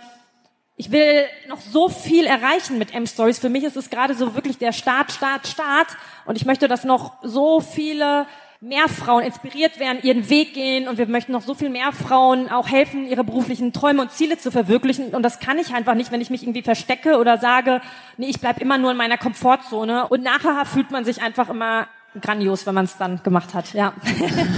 ich 0.82 0.92
will 0.92 1.26
noch 1.48 1.62
so 1.62 1.90
viel 1.90 2.26
erreichen 2.26 2.80
mit 2.80 2.92
M-Stories. 2.92 3.38
Für 3.38 3.50
mich 3.50 3.64
ist 3.64 3.78
es 3.78 3.92
gerade 3.92 4.16
so 4.16 4.34
wirklich 4.34 4.58
der 4.58 4.72
Start, 4.72 5.12
Start, 5.12 5.46
Start. 5.46 5.90
Und 6.26 6.38
ich 6.38 6.46
möchte, 6.46 6.68
dass 6.68 6.86
noch 6.86 7.14
so 7.22 7.60
viele 7.60 8.26
mehr 8.62 8.90
Frauen 8.90 9.24
inspiriert 9.24 9.80
werden, 9.80 10.00
ihren 10.02 10.28
Weg 10.32 10.56
gehen. 10.56 10.88
Und 10.88 10.98
wir 10.98 11.06
möchten 11.06 11.34
noch 11.34 11.44
so 11.44 11.54
viel 11.54 11.70
mehr 11.70 11.92
Frauen 11.92 12.50
auch 12.50 12.68
helfen, 12.68 13.06
ihre 13.06 13.24
beruflichen 13.24 13.74
Träume 13.74 14.02
und 14.02 14.12
Ziele 14.12 14.40
zu 14.40 14.50
verwirklichen. 14.50 15.10
Und 15.14 15.22
das 15.22 15.40
kann 15.40 15.60
ich 15.60 15.72
einfach 15.72 15.94
nicht, 15.94 16.12
wenn 16.12 16.20
ich 16.20 16.32
mich 16.32 16.42
irgendwie 16.42 16.64
verstecke 16.64 17.20
oder 17.20 17.38
sage, 17.38 17.80
nee, 18.18 18.30
ich 18.30 18.40
bleib 18.40 18.60
immer 18.60 18.80
nur 18.80 18.90
in 18.90 18.98
meiner 18.98 19.20
Komfortzone. 19.20 20.08
Und 20.08 20.24
nachher 20.24 20.66
fühlt 20.66 20.90
man 20.90 21.06
sich 21.06 21.22
einfach 21.22 21.50
immer 21.50 21.90
grandios, 22.20 22.66
wenn 22.66 22.76
man 22.76 22.86
es 22.86 22.98
dann 22.98 23.24
gemacht 23.24 23.54
hat. 23.54 23.74
Ja. 23.74 23.94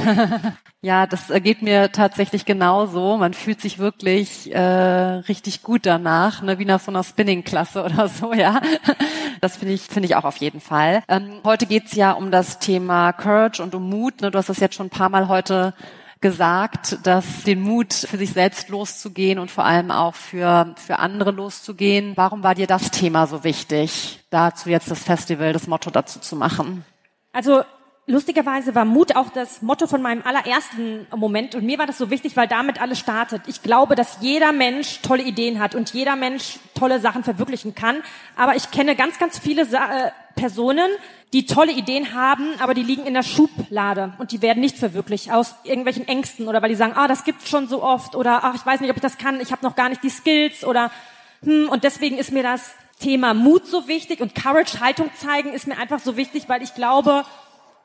ja, 0.81 1.05
das 1.05 1.27
geht 1.43 1.61
mir 1.61 1.91
tatsächlich 1.91 2.45
genauso. 2.45 3.17
Man 3.17 3.33
fühlt 3.33 3.61
sich 3.61 3.79
wirklich 3.79 4.53
äh, 4.53 4.59
richtig 4.59 5.61
gut 5.61 5.85
danach, 5.85 6.41
ne, 6.41 6.57
wie 6.59 6.65
nach 6.65 6.79
so 6.79 6.91
einer 6.91 7.03
Spinning-Klasse 7.03 7.83
oder 7.85 8.07
so. 8.07 8.33
Ja, 8.33 8.61
das 9.41 9.57
finde 9.57 9.73
ich 9.73 9.81
finde 9.83 10.07
ich 10.07 10.15
auch 10.15 10.25
auf 10.25 10.37
jeden 10.37 10.61
Fall. 10.61 11.03
Ähm, 11.07 11.41
heute 11.43 11.65
geht's 11.65 11.93
ja 11.93 12.13
um 12.13 12.31
das 12.31 12.59
Thema 12.59 13.13
Courage 13.13 13.61
und 13.61 13.75
um 13.75 13.89
Mut. 13.89 14.21
Ne, 14.21 14.31
du 14.31 14.37
hast 14.37 14.49
das 14.49 14.59
jetzt 14.59 14.75
schon 14.75 14.87
ein 14.87 14.91
paar 14.91 15.09
Mal 15.09 15.27
heute 15.27 15.73
gesagt, 16.23 17.05
dass 17.05 17.43
den 17.43 17.61
Mut 17.61 17.93
für 17.93 18.17
sich 18.17 18.31
selbst 18.31 18.69
loszugehen 18.69 19.37
und 19.37 19.51
vor 19.51 19.65
allem 19.65 19.91
auch 19.91 20.15
für, 20.15 20.73
für 20.77 20.97
andere 20.99 21.31
loszugehen. 21.31 22.13
Warum 22.15 22.43
war 22.43 22.55
dir 22.55 22.65
das 22.65 22.91
Thema 22.91 23.27
so 23.27 23.43
wichtig, 23.43 24.21
dazu 24.29 24.69
jetzt 24.69 24.89
das 24.89 25.03
Festival, 25.03 25.51
das 25.51 25.67
Motto 25.67 25.91
dazu 25.91 26.19
zu 26.19 26.37
machen? 26.37 26.85
Also 27.33 27.63
lustigerweise 28.05 28.75
war 28.75 28.85
Mut 28.85 29.15
auch 29.15 29.29
das 29.29 29.61
Motto 29.61 29.87
von 29.87 30.01
meinem 30.01 30.21
allerersten 30.23 31.07
Moment 31.15 31.55
und 31.55 31.65
mir 31.65 31.79
war 31.79 31.87
das 31.87 31.97
so 31.97 32.09
wichtig, 32.09 32.37
weil 32.37 32.47
damit 32.47 32.79
alles 32.81 32.99
startet. 32.99 33.41
Ich 33.47 33.63
glaube, 33.63 33.95
dass 33.95 34.17
jeder 34.21 34.51
Mensch 34.51 35.01
tolle 35.01 35.23
Ideen 35.23 35.59
hat 35.59 35.73
und 35.73 35.93
jeder 35.93 36.15
Mensch 36.15 36.59
tolle 36.75 36.99
Sachen 36.99 37.23
verwirklichen 37.23 37.75
kann. 37.75 38.03
Aber 38.35 38.55
ich 38.55 38.71
kenne 38.71 38.95
ganz, 38.95 39.19
ganz 39.19 39.39
viele 39.39 39.65
Sa 39.65 40.07
äh, 40.07 40.11
Personen, 40.35 40.89
die 41.31 41.45
tolle 41.45 41.71
Ideen 41.71 42.13
haben, 42.13 42.53
aber 42.59 42.73
die 42.73 42.83
liegen 42.83 43.05
in 43.05 43.13
der 43.13 43.23
Schublade 43.23 44.13
und 44.19 44.31
die 44.31 44.41
werden 44.41 44.59
nicht 44.61 44.77
verwirklicht 44.77 45.31
aus 45.31 45.55
irgendwelchen 45.63 46.07
Ängsten 46.07 46.47
oder 46.47 46.61
weil 46.61 46.69
die 46.69 46.75
sagen, 46.75 46.93
ah, 46.95 47.07
das 47.07 47.23
gibt's 47.23 47.49
schon 47.49 47.67
so 47.67 47.83
oft 47.83 48.15
oder 48.15 48.43
ach, 48.43 48.55
ich 48.55 48.65
weiß 48.65 48.81
nicht, 48.81 48.89
ob 48.89 48.97
ich 48.97 49.01
das 49.01 49.17
kann, 49.17 49.39
ich 49.41 49.51
habe 49.51 49.63
noch 49.63 49.75
gar 49.75 49.89
nicht 49.89 50.03
die 50.03 50.09
Skills 50.09 50.63
oder 50.63 50.91
hm, 51.43 51.69
und 51.69 51.83
deswegen 51.83 52.17
ist 52.17 52.31
mir 52.31 52.43
das 52.43 52.73
Thema 53.03 53.33
Mut 53.33 53.67
so 53.67 53.89
wichtig 53.89 54.21
und 54.21 54.33
Courage, 54.33 54.79
Haltung 54.79 55.09
zeigen, 55.15 55.51
ist 55.51 55.67
mir 55.67 55.77
einfach 55.77 55.99
so 55.99 56.15
wichtig, 56.15 56.47
weil 56.47 56.63
ich 56.63 56.73
glaube, 56.73 57.25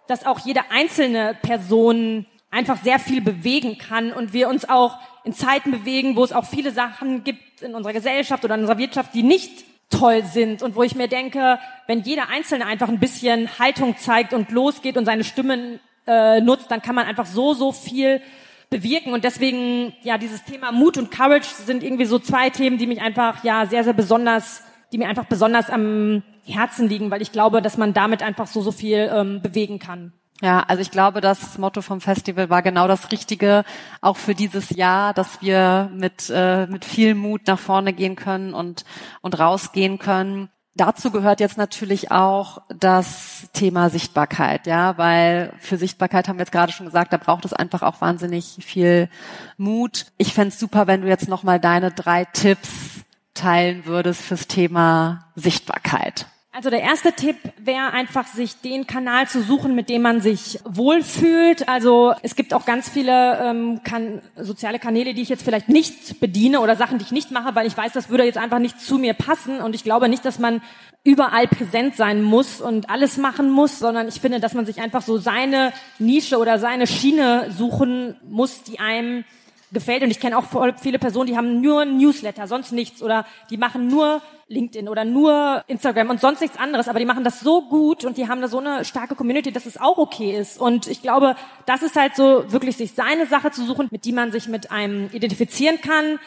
dass 0.07 0.24
auch 0.24 0.38
jede 0.38 0.70
einzelne 0.70 1.37
Person 1.42 2.24
einfach 2.52 2.81
sehr 2.83 3.00
viel 3.00 3.20
bewegen 3.20 3.78
kann 3.78 4.12
und 4.12 4.33
wir 4.33 4.48
uns 4.48 4.68
auch 4.68 4.96
in 5.24 5.33
Zeiten 5.33 5.72
bewegen, 5.72 6.14
wo 6.14 6.22
es 6.22 6.33
auch 6.33 6.44
viele 6.44 6.70
Sachen 6.70 7.24
gibt 7.24 7.62
in 7.62 7.74
unserer 7.74 7.92
Gesellschaft 7.92 8.44
oder 8.44 8.54
in 8.54 8.61
unserer 8.61 8.78
Wirtschaft, 8.78 9.12
die 9.12 9.24
nicht 9.24 9.64
toll 9.90 10.22
sind 10.24 10.62
und 10.62 10.76
wo 10.76 10.85
ich 10.85 10.94
mir 10.94 11.09
denke, 11.09 11.59
wenn 11.88 12.02
jeder 12.02 12.28
Einzelne 12.28 12.66
einfach 12.66 12.88
ein 12.88 13.00
bisschen 13.00 13.59
Haltung 13.59 13.96
zeigt 13.98 14.33
und 14.33 14.52
losgeht 14.52 14.96
und 14.96 15.04
seine 15.04 15.24
Stimmen 15.24 15.81
äh, 16.07 16.40
nutzt, 16.40 16.70
dann 16.70 16.81
kann 16.81 16.94
man 16.94 17.07
einfach 17.07 17.26
so, 17.26 17.54
so 17.54 17.72
viel 17.72 18.22
bewirken. 18.70 19.12
Und 19.12 19.24
deswegen, 19.24 19.94
ja, 20.02 20.16
dieses 20.16 20.44
Thema 20.44 20.70
Mut 20.70 20.96
und 20.96 21.11
Courage 21.11 21.48
sind 21.66 21.83
irgendwie 21.83 22.04
so 22.04 22.18
zwei 22.18 22.50
Themen, 22.50 22.78
die 22.78 22.87
mich 22.87 23.00
einfach, 23.00 23.42
ja, 23.42 23.66
sehr, 23.66 23.83
sehr 23.83 23.94
besonders 23.94 24.62
die 24.92 24.98
mir 24.98 25.09
einfach 25.09 25.27
besonders 25.27 25.70
am 25.70 26.22
Herzen 26.44 26.88
liegen, 26.88 27.11
weil 27.11 27.22
ich 27.22 27.33
glaube, 27.33 27.62
dass 27.62 27.77
man 27.77 27.92
damit 27.92 28.22
einfach 28.22 28.46
so, 28.46 28.62
so 28.62 28.72
viel 28.72 29.11
ähm, 29.12 29.42
bewegen 29.42 29.79
kann. 29.79 30.12
Ja, 30.40 30.61
also 30.61 30.83
ich 30.83 30.92
glaube, 30.92 31.20
das 31.20 31.59
Motto 31.59 31.83
vom 31.83 32.01
Festival 32.01 32.48
war 32.48 32.62
genau 32.62 32.87
das 32.87 33.11
Richtige, 33.11 33.64
auch 34.01 34.16
für 34.16 34.37
dieses 34.37 34.70
Jahr, 34.70 35.12
dass 35.12 35.42
wir 35.42 35.90
mit, 35.92 36.31
äh, 36.33 36.66
mit 36.66 36.85
viel 36.85 37.16
Mut 37.16 37.42
nach 37.46 37.59
vorne 37.59 37.92
gehen 37.92 38.14
können 38.14 38.55
und, 38.55 38.85
und 39.20 39.38
rausgehen 39.38 39.98
können. 39.98 40.48
Dazu 40.77 41.11
gehört 41.11 41.40
jetzt 41.40 41.59
natürlich 41.59 42.12
auch 42.12 42.62
das 42.68 43.48
Thema 43.53 43.90
Sichtbarkeit, 43.90 44.68
ja, 44.68 44.96
weil 44.96 45.53
für 45.59 45.77
Sichtbarkeit 45.77 46.29
haben 46.29 46.37
wir 46.37 46.42
jetzt 46.42 46.53
gerade 46.53 46.70
schon 46.70 46.87
gesagt, 46.87 47.12
da 47.12 47.16
braucht 47.16 47.44
es 47.44 47.53
einfach 47.53 47.83
auch 47.83 48.01
wahnsinnig 48.01 48.59
viel 48.61 49.09
Mut. 49.57 50.07
Ich 50.18 50.35
fände 50.35 50.55
super, 50.55 50.87
wenn 50.87 51.03
du 51.03 51.09
jetzt 51.09 51.29
nochmal 51.29 51.59
deine 51.59 51.90
drei 51.90 52.27
Tipps 52.27 53.05
teilen 53.38 53.87
würdest 53.87 54.22
fürs 54.22 54.46
Thema 54.46 55.27
Sichtbarkeit? 55.35 56.27
Also 56.59 56.70
der 56.70 56.81
erste 56.81 57.12
Tipp 57.12 57.37
wäre 57.59 57.92
einfach, 57.92 58.27
sich 58.27 58.61
den 58.61 58.88
Kanal 58.88 59.29
zu 59.29 59.42
suchen, 59.42 59.77
mit 59.77 59.88
dem 59.88 60.03
man 60.03 60.20
sich 60.20 60.59
wohlfühlt. 60.64 61.68
Also 61.68 62.14
es 62.22 62.35
gibt 62.35 62.53
auch 62.53 62.64
ganz 62.64 62.88
viele 62.88 63.38
ähm, 63.38 63.81
kan 63.85 64.22
soziale 64.35 64.81
Kanäle, 64.81 65.14
die 65.14 65.22
ich 65.22 65.29
jetzt 65.29 65.44
vielleicht 65.44 65.68
nicht 65.68 66.18
bediene 66.18 66.61
oder 66.61 66.74
Sachen, 66.74 66.98
die 66.98 67.05
ich 67.05 67.12
nicht 67.12 67.31
mache, 67.31 67.55
weil 67.55 67.68
ich 67.68 67.77
weiß, 67.77 67.92
das 67.92 68.09
würde 68.09 68.24
jetzt 68.24 68.38
einfach 68.38 68.59
nicht 68.59 68.81
zu 68.81 68.98
mir 68.98 69.14
passen. 69.14 69.61
Und 69.61 69.77
ich 69.77 69.85
glaube 69.85 70.09
nicht, 70.09 70.24
dass 70.24 70.40
man 70.40 70.61
überall 71.05 71.46
präsent 71.46 71.94
sein 71.94 72.22
muss 72.22 72.61
und 72.61 72.90
alles 72.90 73.18
machen 73.18 73.51
muss, 73.51 73.79
sondern 73.79 74.09
ich 74.09 74.20
finde, 74.20 74.40
dass 74.40 74.55
man 74.55 74.66
sich 74.66 74.81
einfach 74.81 75.03
so 75.03 75.16
seine 75.16 75.72
Nische 76.01 76.38
oder 76.38 76.59
seine 76.59 76.88
Schiene 76.88 77.53
suchen 77.57 78.16
muss, 78.29 78.64
die 78.64 78.81
einem 78.81 79.24
gefällt. 79.72 80.02
Und 80.02 80.11
ich 80.11 80.20
kenne 80.20 80.37
auch 80.37 80.44
viele 80.81 80.98
Personen, 80.98 81.26
die 81.26 81.37
haben 81.37 81.61
nur 81.61 81.85
Newsletter, 81.85 82.46
sonst 82.46 82.72
nichts. 82.72 83.02
Oder 83.02 83.26
die 83.50 83.57
machen 83.57 83.88
nur 83.88 84.22
LinkedIn 84.48 84.88
oder 84.88 85.04
nur 85.04 85.62
Instagram 85.66 86.11
und 86.11 86.20
sonst 86.20 86.40
nichts 86.40 86.59
anderes. 86.59 86.88
Aber 86.88 86.98
die 86.98 87.04
machen 87.04 87.24
das 87.24 87.40
so 87.40 87.62
gut 87.68 88.04
und 88.04 88.16
die 88.16 88.28
haben 88.28 88.40
da 88.40 88.48
so 88.48 88.59
eine 88.59 88.85
starke 88.85 89.14
Community, 89.14 89.52
dass 89.52 89.66
es 89.66 89.78
auch 89.78 89.98
okay 89.98 90.37
ist. 90.37 90.59
Und 90.59 90.87
ich 90.87 91.02
glaube, 91.02 91.37
das 91.66 91.83
ist 91.83 91.96
halt 91.96 92.16
so, 92.16 92.50
wirklich 92.50 92.76
sich 92.76 92.92
seine 92.92 93.26
Sache 93.26 93.50
zu 93.50 93.64
suchen, 93.64 93.88
mit 93.90 94.04
die 94.04 94.12
man 94.12 94.33
sich 94.33 94.48
mit 94.48 94.70
einem 94.70 95.11
identifizieren 95.12 95.81
kann. 95.81 96.18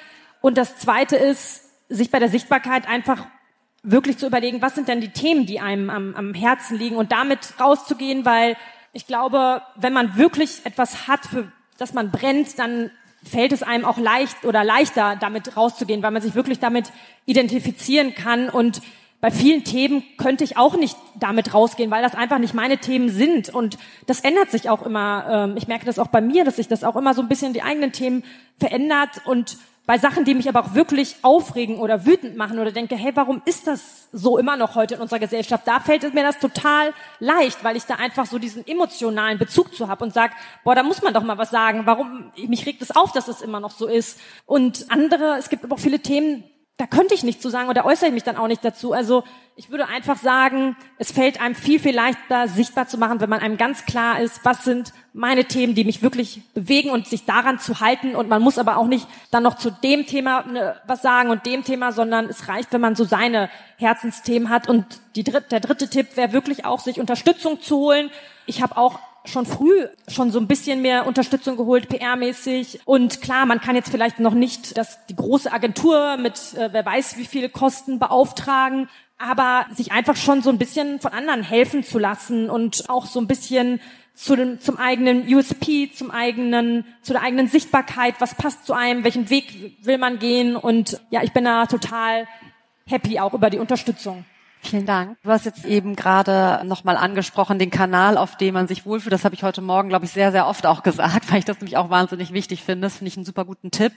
Und 0.41 0.57
das 0.57 0.77
Zweite 0.77 1.15
ist, 1.15 1.69
sich 1.89 2.09
bei 2.11 2.19
der 2.19 2.29
Sichtbarkeit 2.29 2.87
einfach 2.87 3.25
wirklich 3.83 4.17
zu 4.17 4.27
überlegen, 4.27 4.61
was 4.61 4.75
sind 4.75 4.87
denn 4.87 5.01
die 5.01 5.09
Themen, 5.09 5.45
die 5.45 5.59
einem 5.59 5.89
am, 5.89 6.15
am 6.15 6.33
Herzen 6.33 6.77
liegen 6.77 6.95
und 6.95 7.11
damit 7.11 7.59
rauszugehen, 7.59 8.25
weil 8.25 8.55
ich 8.93 9.07
glaube, 9.07 9.61
wenn 9.75 9.93
man 9.93 10.17
wirklich 10.17 10.61
etwas 10.65 11.07
hat, 11.07 11.25
für 11.25 11.51
das 11.77 11.93
man 11.93 12.11
brennt, 12.11 12.59
dann 12.59 12.91
fällt 13.23 13.51
es 13.51 13.63
einem 13.63 13.85
auch 13.85 13.97
leicht 13.97 14.45
oder 14.45 14.63
leichter, 14.63 15.15
damit 15.19 15.55
rauszugehen, 15.55 16.01
weil 16.01 16.11
man 16.11 16.21
sich 16.21 16.35
wirklich 16.35 16.59
damit 16.59 16.91
identifizieren 17.25 18.15
kann. 18.15 18.49
Und 18.49 18.81
bei 19.21 19.29
vielen 19.29 19.63
Themen 19.63 20.03
könnte 20.17 20.43
ich 20.43 20.57
auch 20.57 20.75
nicht 20.75 20.97
damit 21.19 21.53
rausgehen, 21.53 21.91
weil 21.91 22.01
das 22.01 22.15
einfach 22.15 22.39
nicht 22.39 22.55
meine 22.55 22.79
Themen 22.79 23.09
sind. 23.09 23.49
Und 23.49 23.77
das 24.07 24.21
ändert 24.21 24.49
sich 24.49 24.69
auch 24.69 24.83
immer. 24.83 25.25
Ähm, 25.29 25.57
ich 25.57 25.67
merke 25.67 25.85
das 25.85 25.99
auch 25.99 26.07
bei 26.07 26.21
mir, 26.21 26.43
dass 26.43 26.55
sich 26.55 26.67
das 26.67 26.83
auch 26.83 26.95
immer 26.95 27.13
so 27.13 27.21
ein 27.21 27.29
bisschen 27.29 27.53
die 27.53 27.61
eigenen 27.61 27.91
Themen 27.91 28.23
verändert. 28.59 29.21
Und 29.25 29.57
bei 29.85 29.97
Sachen, 29.97 30.25
die 30.25 30.35
mich 30.35 30.47
aber 30.47 30.61
auch 30.61 30.73
wirklich 30.75 31.15
aufregen 31.23 31.77
oder 31.77 32.05
wütend 32.05 32.37
machen 32.37 32.59
oder 32.59 32.71
denke, 32.71 32.95
hey, 32.95 33.11
warum 33.15 33.41
ist 33.45 33.67
das 33.67 34.07
so 34.11 34.37
immer 34.37 34.55
noch 34.55 34.75
heute 34.75 34.95
in 34.95 35.01
unserer 35.01 35.19
Gesellschaft? 35.19 35.67
Da 35.67 35.79
fällt 35.79 36.13
mir 36.13 36.23
das 36.23 36.39
total 36.39 36.93
leicht, 37.19 37.63
weil 37.63 37.75
ich 37.75 37.85
da 37.85 37.95
einfach 37.95 38.25
so 38.25 38.37
diesen 38.37 38.65
emotionalen 38.67 39.39
Bezug 39.39 39.73
zu 39.73 39.87
habe 39.87 40.03
und 40.03 40.13
sag, 40.13 40.31
boah, 40.63 40.75
da 40.75 40.83
muss 40.83 41.01
man 41.01 41.13
doch 41.13 41.23
mal 41.23 41.37
was 41.37 41.49
sagen. 41.49 41.81
Warum, 41.85 42.31
mich 42.47 42.65
regt 42.65 42.81
es 42.81 42.95
auf, 42.95 43.11
dass 43.11 43.27
es 43.27 43.41
immer 43.41 43.59
noch 43.59 43.71
so 43.71 43.87
ist. 43.87 44.19
Und 44.45 44.85
andere, 44.89 45.37
es 45.37 45.49
gibt 45.49 45.63
aber 45.63 45.75
auch 45.75 45.79
viele 45.79 45.99
Themen, 45.99 46.43
da 46.81 46.87
könnte 46.87 47.13
ich 47.13 47.21
nichts 47.21 47.43
zu 47.43 47.49
sagen 47.49 47.69
oder 47.69 47.85
äußere 47.85 48.07
ich 48.07 48.13
mich 48.13 48.23
dann 48.23 48.37
auch 48.37 48.47
nicht 48.47 48.65
dazu. 48.65 48.91
Also 48.91 49.23
ich 49.55 49.69
würde 49.69 49.87
einfach 49.87 50.17
sagen, 50.17 50.75
es 50.97 51.11
fällt 51.11 51.39
einem 51.39 51.53
viel, 51.53 51.79
viel 51.79 51.93
leichter 51.93 52.47
sichtbar 52.47 52.87
zu 52.87 52.97
machen, 52.97 53.21
wenn 53.21 53.29
man 53.29 53.39
einem 53.39 53.57
ganz 53.57 53.85
klar 53.85 54.19
ist, 54.19 54.43
was 54.43 54.63
sind 54.63 54.91
meine 55.13 55.45
Themen, 55.45 55.75
die 55.75 55.83
mich 55.83 56.01
wirklich 56.01 56.41
bewegen 56.55 56.89
und 56.89 57.05
sich 57.05 57.25
daran 57.25 57.59
zu 57.59 57.81
halten. 57.81 58.15
Und 58.15 58.29
man 58.29 58.41
muss 58.41 58.57
aber 58.57 58.77
auch 58.77 58.87
nicht 58.87 59.05
dann 59.29 59.43
noch 59.43 59.57
zu 59.57 59.69
dem 59.69 60.07
Thema 60.07 60.43
ne, 60.47 60.75
was 60.87 61.03
sagen 61.03 61.29
und 61.29 61.45
dem 61.45 61.63
Thema, 61.63 61.91
sondern 61.91 62.25
es 62.25 62.47
reicht, 62.47 62.73
wenn 62.73 62.81
man 62.81 62.95
so 62.95 63.03
seine 63.03 63.51
Herzensthemen 63.77 64.49
hat. 64.49 64.67
Und 64.67 64.83
die 65.15 65.23
dritt, 65.23 65.51
der 65.51 65.59
dritte 65.59 65.87
Tipp 65.87 66.17
wäre 66.17 66.33
wirklich 66.33 66.65
auch, 66.65 66.79
sich 66.79 66.99
Unterstützung 66.99 67.61
zu 67.61 67.77
holen. 67.77 68.09
Ich 68.47 68.63
habe 68.63 68.75
auch 68.75 68.97
schon 69.25 69.45
früh 69.45 69.87
schon 70.07 70.31
so 70.31 70.39
ein 70.39 70.47
bisschen 70.47 70.81
mehr 70.81 71.05
Unterstützung 71.05 71.57
geholt, 71.57 71.89
PR-mäßig. 71.89 72.79
Und 72.85 73.21
klar, 73.21 73.45
man 73.45 73.61
kann 73.61 73.75
jetzt 73.75 73.89
vielleicht 73.89 74.19
noch 74.19 74.33
nicht 74.33 74.77
das, 74.77 75.05
die 75.07 75.15
große 75.15 75.51
Agentur 75.51 76.17
mit 76.17 76.53
äh, 76.55 76.69
wer 76.71 76.85
weiß 76.85 77.17
wie 77.17 77.25
viele 77.25 77.49
Kosten 77.49 77.99
beauftragen, 77.99 78.89
aber 79.17 79.65
sich 79.75 79.91
einfach 79.91 80.15
schon 80.15 80.41
so 80.41 80.49
ein 80.49 80.57
bisschen 80.57 80.99
von 80.99 81.13
anderen 81.13 81.43
helfen 81.43 81.83
zu 81.83 81.99
lassen 81.99 82.49
und 82.49 82.89
auch 82.89 83.05
so 83.05 83.19
ein 83.19 83.27
bisschen 83.27 83.79
zu 84.13 84.35
dem, 84.35 84.59
zum 84.59 84.77
eigenen 84.77 85.31
USP, 85.33 85.91
zum 85.93 86.11
eigenen, 86.11 86.85
zu 87.01 87.13
der 87.13 87.21
eigenen 87.21 87.47
Sichtbarkeit, 87.47 88.15
was 88.19 88.35
passt 88.35 88.65
zu 88.65 88.73
einem, 88.73 89.03
welchen 89.03 89.29
Weg 89.29 89.77
will 89.83 89.97
man 89.97 90.19
gehen 90.19 90.55
und 90.55 90.99
ja, 91.11 91.23
ich 91.23 91.31
bin 91.31 91.45
da 91.45 91.65
total 91.65 92.27
happy 92.85 93.19
auch 93.19 93.33
über 93.33 93.49
die 93.49 93.59
Unterstützung. 93.59 94.25
Vielen 94.63 94.85
Dank. 94.85 95.17
Du 95.23 95.31
hast 95.31 95.45
jetzt 95.45 95.65
eben 95.65 95.95
gerade 95.95 96.61
nochmal 96.65 96.95
angesprochen, 96.95 97.57
den 97.57 97.71
Kanal, 97.71 98.15
auf 98.15 98.37
dem 98.37 98.53
man 98.53 98.67
sich 98.67 98.85
wohlfühlt. 98.85 99.11
Das 99.11 99.25
habe 99.25 99.33
ich 99.33 99.41
heute 99.41 99.59
Morgen, 99.59 99.89
glaube 99.89 100.05
ich, 100.05 100.11
sehr, 100.11 100.31
sehr 100.31 100.45
oft 100.45 100.67
auch 100.67 100.83
gesagt, 100.83 101.29
weil 101.31 101.39
ich 101.39 101.45
das 101.45 101.59
nämlich 101.59 101.77
auch 101.77 101.89
wahnsinnig 101.89 102.31
wichtig 102.31 102.63
finde. 102.63 102.85
Das 102.85 102.97
finde 102.97 103.09
ich 103.09 103.17
einen 103.17 103.25
super 103.25 103.43
guten 103.43 103.71
Tipp. 103.71 103.91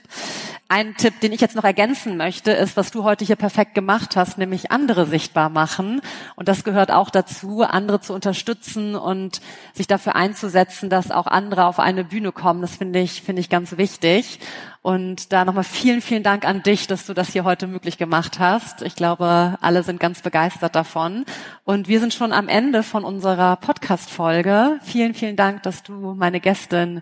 Ein 0.67 0.95
Tipp, 0.97 1.19
den 1.21 1.33
ich 1.33 1.39
jetzt 1.39 1.55
noch 1.55 1.63
ergänzen 1.63 2.17
möchte, 2.17 2.51
ist, 2.51 2.77
was 2.77 2.89
du 2.89 3.03
heute 3.03 3.23
hier 3.23 3.35
perfekt 3.35 3.75
gemacht 3.75 4.15
hast, 4.15 4.39
nämlich 4.39 4.71
andere 4.71 5.05
sichtbar 5.05 5.49
machen. 5.49 6.01
Und 6.35 6.47
das 6.47 6.63
gehört 6.63 6.91
auch 6.91 7.11
dazu, 7.11 7.61
andere 7.61 8.01
zu 8.01 8.13
unterstützen 8.13 8.95
und 8.95 9.41
sich 9.73 9.85
dafür 9.85 10.15
einzusetzen, 10.15 10.89
dass 10.89 11.11
auch 11.11 11.27
andere 11.27 11.65
auf 11.65 11.77
eine 11.77 12.03
Bühne 12.03 12.31
kommen. 12.31 12.61
Das 12.61 12.77
finde 12.77 12.99
ich, 12.99 13.21
finde 13.21 13.39
ich 13.39 13.49
ganz 13.49 13.77
wichtig. 13.77 14.39
Und 14.85 15.33
da 15.33 15.45
nochmal 15.45 15.63
vielen, 15.63 15.99
vielen 15.99 16.21
Dank 16.21 16.45
an 16.45 16.61
dich, 16.61 16.85
dass 16.85 17.07
du 17.07 17.15
das 17.15 17.29
hier 17.29 17.43
heute 17.43 17.65
möglich 17.65 17.97
gemacht 17.97 18.37
hast. 18.37 18.83
Ich 18.83 18.95
glaube, 18.95 19.57
alle 19.59 19.81
sind 19.81 19.99
ganz 19.99 20.21
begeistert 20.55 20.75
davon. 20.75 21.25
Und 21.63 21.87
wir 21.87 21.99
sind 21.99 22.13
schon 22.13 22.31
am 22.31 22.47
Ende 22.47 22.83
von 22.83 23.03
unserer 23.03 23.55
Podcast-Folge. 23.57 24.79
Vielen, 24.83 25.13
vielen 25.13 25.35
Dank, 25.35 25.63
dass 25.63 25.83
du 25.83 26.13
meine 26.15 26.39
Gästin 26.39 27.01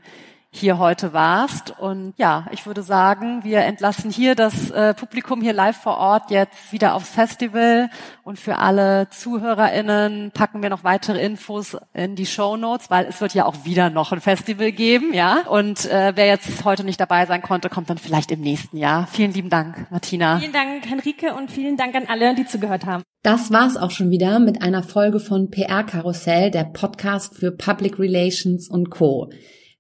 hier 0.56 0.78
heute 0.78 1.14
warst. 1.14 1.74
Und 1.80 2.14
ja, 2.18 2.46
ich 2.52 2.66
würde 2.68 2.84
sagen, 2.84 3.44
wir 3.44 3.62
entlassen 3.62 4.12
hier 4.12 4.36
das 4.36 4.70
äh, 4.70 4.94
Publikum 4.94 5.42
hier 5.42 5.52
live 5.52 5.78
vor 5.78 5.98
Ort 5.98 6.30
jetzt 6.30 6.72
wieder 6.72 6.94
aufs 6.94 7.10
Festival. 7.10 7.90
Und 8.24 8.38
für 8.38 8.60
alle 8.60 9.10
ZuhörerInnen 9.10 10.32
packen 10.32 10.62
wir 10.62 10.70
noch 10.70 10.84
weitere 10.84 11.24
Infos 11.24 11.76
in 11.94 12.16
die 12.16 12.28
Show 12.28 12.56
Notes, 12.56 12.92
weil 12.92 13.06
es 13.06 13.20
wird 13.20 13.34
ja 13.34 13.46
auch 13.46 13.66
wieder 13.66 13.90
noch 13.90 14.12
ein 14.12 14.22
Festival 14.22 14.72
geben, 14.72 15.14
ja. 15.14 15.42
Und 15.50 15.86
äh, 15.86 16.14
wer 16.16 16.28
jetzt 16.28 16.64
heute 16.64 16.84
nicht 16.84 17.00
dabei 17.00 17.26
sein 17.26 17.42
konnte, 17.42 17.70
kommt 17.70 17.90
dann 17.90 17.98
vielleicht 17.98 18.32
im 18.32 18.42
nächsten 18.42 18.78
Jahr. 18.78 19.08
Vielen 19.08 19.34
lieben 19.34 19.50
Dank, 19.50 19.88
Martina. 19.90 20.38
Vielen 20.38 20.54
Dank, 20.54 20.88
Henrike, 20.88 21.34
und 21.34 21.52
vielen 21.52 21.78
Dank 21.78 21.96
an 21.96 22.06
alle, 22.08 22.36
die 22.36 22.46
zugehört 22.46 22.86
haben. 22.86 23.04
Das 23.24 23.52
war's 23.52 23.76
auch 23.76 23.92
schon 23.92 24.12
wieder 24.12 24.40
mit 24.40 24.62
einer 24.62 24.84
Folge 24.84 25.20
von 25.20 25.50
PR 25.50 25.84
Karussell, 25.84 26.52
der 26.52 26.66
Podcast 26.66 27.36
für 27.36 27.52
Public 27.52 27.98
Relations 27.98 28.70
und 28.70 28.92
Co. 28.92 29.30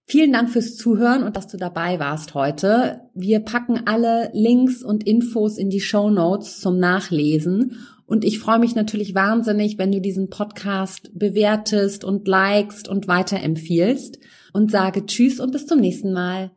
Vielen 0.05 0.33
Dank 0.33 0.49
fürs 0.49 0.75
Zuhören 0.75 1.23
und 1.23 1.37
dass 1.37 1.47
du 1.47 1.57
dabei 1.57 1.97
warst 1.99 2.33
heute. 2.33 3.01
Wir 3.13 3.39
packen 3.39 3.81
alle 3.85 4.29
Links 4.33 4.83
und 4.83 5.07
Infos 5.07 5.57
in 5.57 5.69
die 5.69 5.79
Show 5.79 6.09
Notes 6.09 6.59
zum 6.59 6.77
Nachlesen. 6.77 7.77
Und 8.05 8.25
ich 8.25 8.39
freue 8.39 8.59
mich 8.59 8.75
natürlich 8.75 9.15
wahnsinnig, 9.15 9.77
wenn 9.77 9.91
du 9.91 10.01
diesen 10.01 10.29
Podcast 10.29 11.11
bewertest 11.17 12.03
und 12.03 12.27
likest 12.27 12.89
und 12.89 13.07
weiterempfiehlst 13.07 14.19
und 14.51 14.71
sage 14.71 15.05
Tschüss 15.05 15.39
und 15.39 15.51
bis 15.51 15.65
zum 15.65 15.79
nächsten 15.79 16.11
Mal. 16.11 16.51